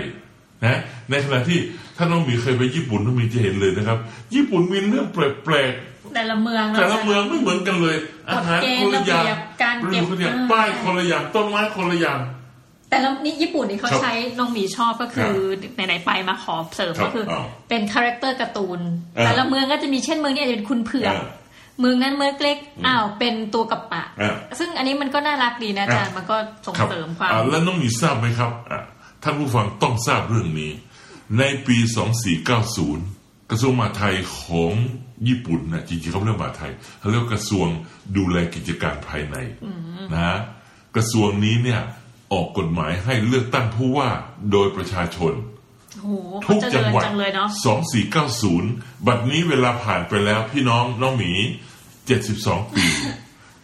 [0.65, 0.79] นะ
[1.09, 1.59] ในขณะที่
[1.97, 3.97] ถ้าน้องหมีเคยไปญี่ปุ่นน้องหมีจะเห็นเลยนะครับ
[4.35, 7.95] ญี่ปุ่นมีเรื่องแปลกๆแต่ละเมืองแต่ละเมืองไม่เหมือนกันเลย
[8.29, 12.19] อาหารกฎเกณฑ์คนละอย่างระเบียบการเก็บคนละอย่างอ่าป้ายคนละอย่างต้นไม้คนละอย่าง
[12.89, 15.33] แต่ละนี่ญี่ปุ่นนี่เขาครับใช้น้องหมีชอบก็คือ
[15.73, 18.79] ไหนๆไปมาขอเสริมครับก็คืออ้าวเป็น character การ์ตูน
[19.17, 21.25] อ่าแต่ละเมืองก็จะมีเช่นเมืองนี้อาจจะเป็นคุณเผือกอ่า
[21.79, 22.57] เมืองนั้นเมืองเล็ก
[22.87, 28.81] อ้าวเป็นตัวกับปะอ่าซึ่งอันนี้มันก็น่ารักดีนะอาจารย์อะมันก็ส่งครับเสริมความอ่าแล้วน้องหมีทราบไหมครับอะ
[29.23, 30.71] ท่านผู้ฟังต้องทราบเรื่องนี้
[31.39, 31.77] ในปี
[32.63, 34.73] 2490 กระทรวงมหาดไทยของ
[35.27, 37.67] ญี่ปุ่นนะจริงๆเขาเรียกมหาดไทยเขาเรียกว่ากระทรวง
[38.17, 39.35] ดูแลกิจการภายใน
[40.13, 40.37] นะ
[40.95, 41.81] กระทรวงนี้เนี่ย
[42.31, 44.09] ออกกฎหมายให้เลือกตั้งผู้ว่า
[44.51, 45.33] โดยประชาชน
[46.01, 47.49] โอ้โหทุเขากเจจัริงญหวัดจังเลยเนาะ
[48.27, 51.31] 2490บัดนี้เวลาผ่านไปแล้วพี่น้องน้องหมี
[52.03, 52.85] 72ปี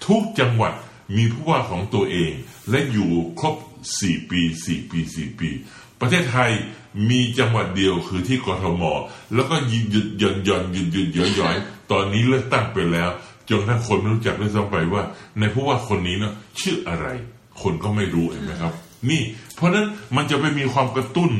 [0.07, 0.73] ทุกจังหวัด
[1.17, 2.31] มีผู้ว่าของตัวเอง
[2.69, 3.55] และอยู่ครบ
[3.93, 5.49] 4ปี4ปี4ปี
[5.99, 6.51] ประเทศไทย
[7.09, 8.83] มีจังหวัดเดียวคือที่กทม
[9.35, 11.55] แล้วก็หยุดหยุดหย่อนหย่อนหยุดหยุดหย่อยหย่อย
[11.91, 13.09] ตอนนี้เลือกตั้งไปแล้ว
[13.49, 15.03] จนทั้งคนไม่รู้จักด้วยซ้ำไปว่า
[15.39, 17.07] ในผู้ว่าคนนี้เนาะชื่ออะไร
[17.63, 18.73] คนก็ไม่รู้เห็นไหมครับ
[19.09, 19.21] นี่
[19.55, 19.85] เพราะฉะนั้น
[20.15, 21.31] มันจะไปมีความกระตุ้น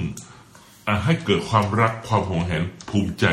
[0.88, 3.26] อะให้เกิดความรักความหวงแหนภูมิใจ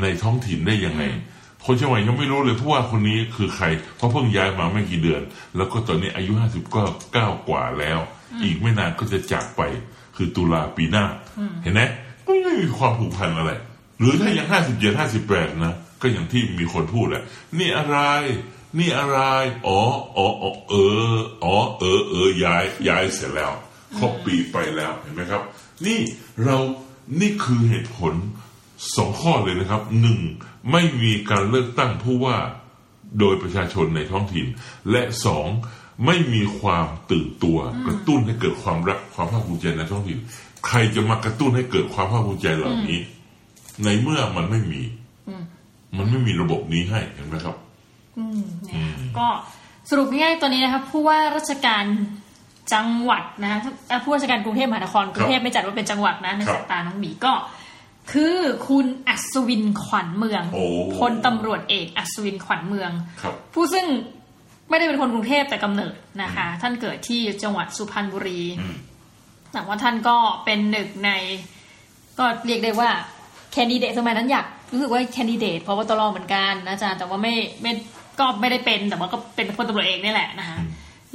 [0.00, 1.02] ในท้องถิ่นได้ยังไง
[1.64, 3.66] คนเชียงใหม่ยังไม่รู้เลยผู้ว่าคนนี้คือใคร
[3.96, 5.22] เพราะเพิ่งย้ายมาไม่กี่เดือน
[5.56, 7.98] แล้วก็ตอนนี้อายุห้าสิบก็เก้ากว่าแล้ว
[8.42, 9.62] อีกไม่นานก็จะจากไป
[10.16, 11.04] คือตุลาปีหน้า
[11.62, 11.80] เห็นไหม
[12.26, 13.52] ก็ไม่มีความผูกพันอะไร
[13.98, 17.22] หรือถ้ายังห้าสิบเจ็ดห้าสิบแปดนะก็อย่างที่มีคนพูดแหละ
[17.58, 17.98] นี่อะไร
[18.76, 19.18] นี่อะไร
[19.66, 19.80] อ๋อ
[20.16, 20.74] อ๋ออ๋อเอ
[21.14, 23.52] อ อ๋อ เออเออย้ายย้ายเสร็จแล้ว
[23.98, 25.42] ครบปีไปแล้วเห็นไหมครับ
[25.86, 26.00] นี่
[26.44, 26.58] เรา
[27.20, 28.14] นี่คือเหตุผล
[28.96, 30.18] สองข้อเลยนะครับหนึ่ง
[30.72, 32.36] ไม่มีการเลือกตั้งผู้ว่า
[33.18, 34.46] โดยประชาชนในท้องถิ่น
[34.90, 35.46] และสอง
[36.06, 40.18] ไม่มีความตื่นตัวกระตุ้นให้เกิดความรักความภาคภูมิใจในท้องถิ่น
[40.66, 42.98] ใครจะมากระตุ้นให้เกิดความภาคภูมิใจเหล่านี้
[43.84, 44.82] ในเมื่อมันไม่มี
[45.96, 47.67] มันไม่มีระบบนี้ให้เห็นไหมครับอืมเนี่ย
[49.18, 49.26] ก็
[49.90, 51.84] สรุปง่ายๆตัวนี้นะครับผู้ว่าราชการ
[52.72, 57.32] จังหวัดนะเอ่อผู้ว่าราชการกรุงเทพมหานครกรุงเทพไม่จัดว่าเป็นจังหวัดนะในครับสายตาน้องหมีก็
[58.12, 58.36] คือ
[58.68, 60.64] คุณอัศวินขวัญเมืองโอ้
[60.96, 62.90] พลตำรวจเอกอัศวินขวัญเมือง
[63.22, 63.86] ครับผู้ซึ่ง
[64.68, 68.76] ไม่ได้เป็นคนกรุงเทพแต่กำเนิดนะคะ ท่านเกิดที่จังหวัดสุพรรณบุรีอืม
[69.52, 71.10] แต่ว่าท่านก็เป็นหนึ่งใน
[72.18, 72.90] ก็เรียกได้ว่า
[73.52, 77.72] แคนดิเดตสมัยนั้นอยากรู้สึกว่าแคนดิเดตพบตรเหมือนกันนะอาจารย์แต่ว่าไม่ไม่
[78.20, 80.58] ก็ไม่ได้เป็นแต่ว่าก็เป็นพลตำรวจเอกนี่แหละนะคะ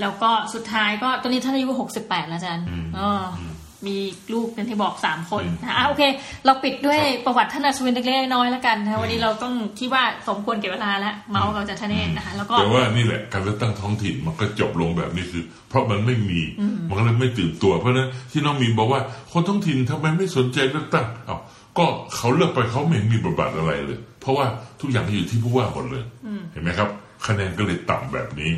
[0.01, 3.53] แล้วก็สุดท้ายก็ตอนนี้ท่านอายุหกสิบแปดแล้วอาจารย์อืมอ๋ออ
[3.87, 3.97] มี
[4.33, 6.03] ลูกเป็นที่บอกสามคนอืมนะคะอะโอเค
[6.45, 16.41] เราปิดด้วยครับประวัติท่านอัศวินเล็กๆน้อยๆแล้วกันนะคะวันนี้เราต้องคิดว่าสมควรเก็บเวลาแล้วเมาส์กับอาจารย์ธเนศนะคะแล้วก็แต่ว่านี่แหละการเลือกตั้งท้องถิ่นมันก็จบลงแบบนี้คือ เพราะมันไม่มี
[16.87, 19.01] มันก็เลยไม่ตื่นตัวเพราะฉะนั้นที่น้องมีนบอกว่า
[19.31, 21.37] คนท้องถิ่นทำไมไม่สนใจเลือกตั้งเอ้า
[21.77, 24.45] ก็เขาเลือกไปเขาไม่เห็นมีบทบาทอะไรเลย เพราะว่า
[24.81, 26.03] ทุกอย่างอยู่ที่ผู้ว่าหมดเลย
[26.51, 26.89] เห็นไหมครับ
[27.27, 28.51] คะแนนก็เลยต่ำแบบนี้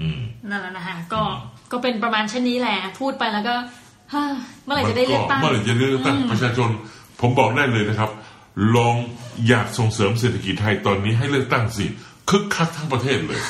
[0.00, 1.22] อืมนั่นแหละนะคะก็
[1.72, 3.54] ก็เป็นประมาณเช่นนี้แหละ พูดไปแล้วก็
[4.12, 4.24] ฮ่า
[4.64, 6.70] เมื่อไหร่จะได้เลือกตั้งเมื่อไหร่จะได้เลือกตั้งประชาชน
[7.20, 8.10] ผมบอกได้เลยนะครับ
[8.76, 8.94] ลอง
[9.48, 11.86] อยากส่งเสริมเศรษฐกิจไทยตอนนี้ให้เลือกตั้งสิ
[12.30, 13.40] คึกคักทั้งประเทศเลย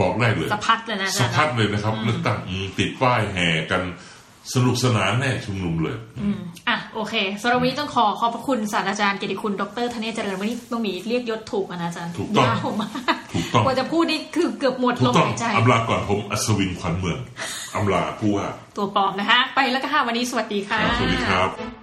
[0.00, 3.82] บอกได้เลยสะพัดเลยนะอาสะจารย์พัดเลยนะครับ เลือกตั้งอืมติดป้ายแห่กัน
[4.54, 6.38] สนุกสนานแน่ชุมนุมเลย อืม
[6.68, 17.18] อะโอเคสำหรับวันนี้ต้องขอขอบพระคุณศาสตราจารย์เกียรติคุณดรธเนศเจริญวันนี้ต้องมีเรียกยศถูกอะนะอาจารย์ถูกต้องยาวมากถูกต้องกว่าจะพูดนี่คือเกือบหมดถูลกมต้องหายใจอำลาก่อนผมอัศวินขวัญเมือง
[17.76, 18.46] อำลาผู้ว่า
[18.76, 21.77] ตัวปลอมนะคะไปแล้วก็ค่ะวันนี้สวัสดีค่ะครับสวัสดีครับ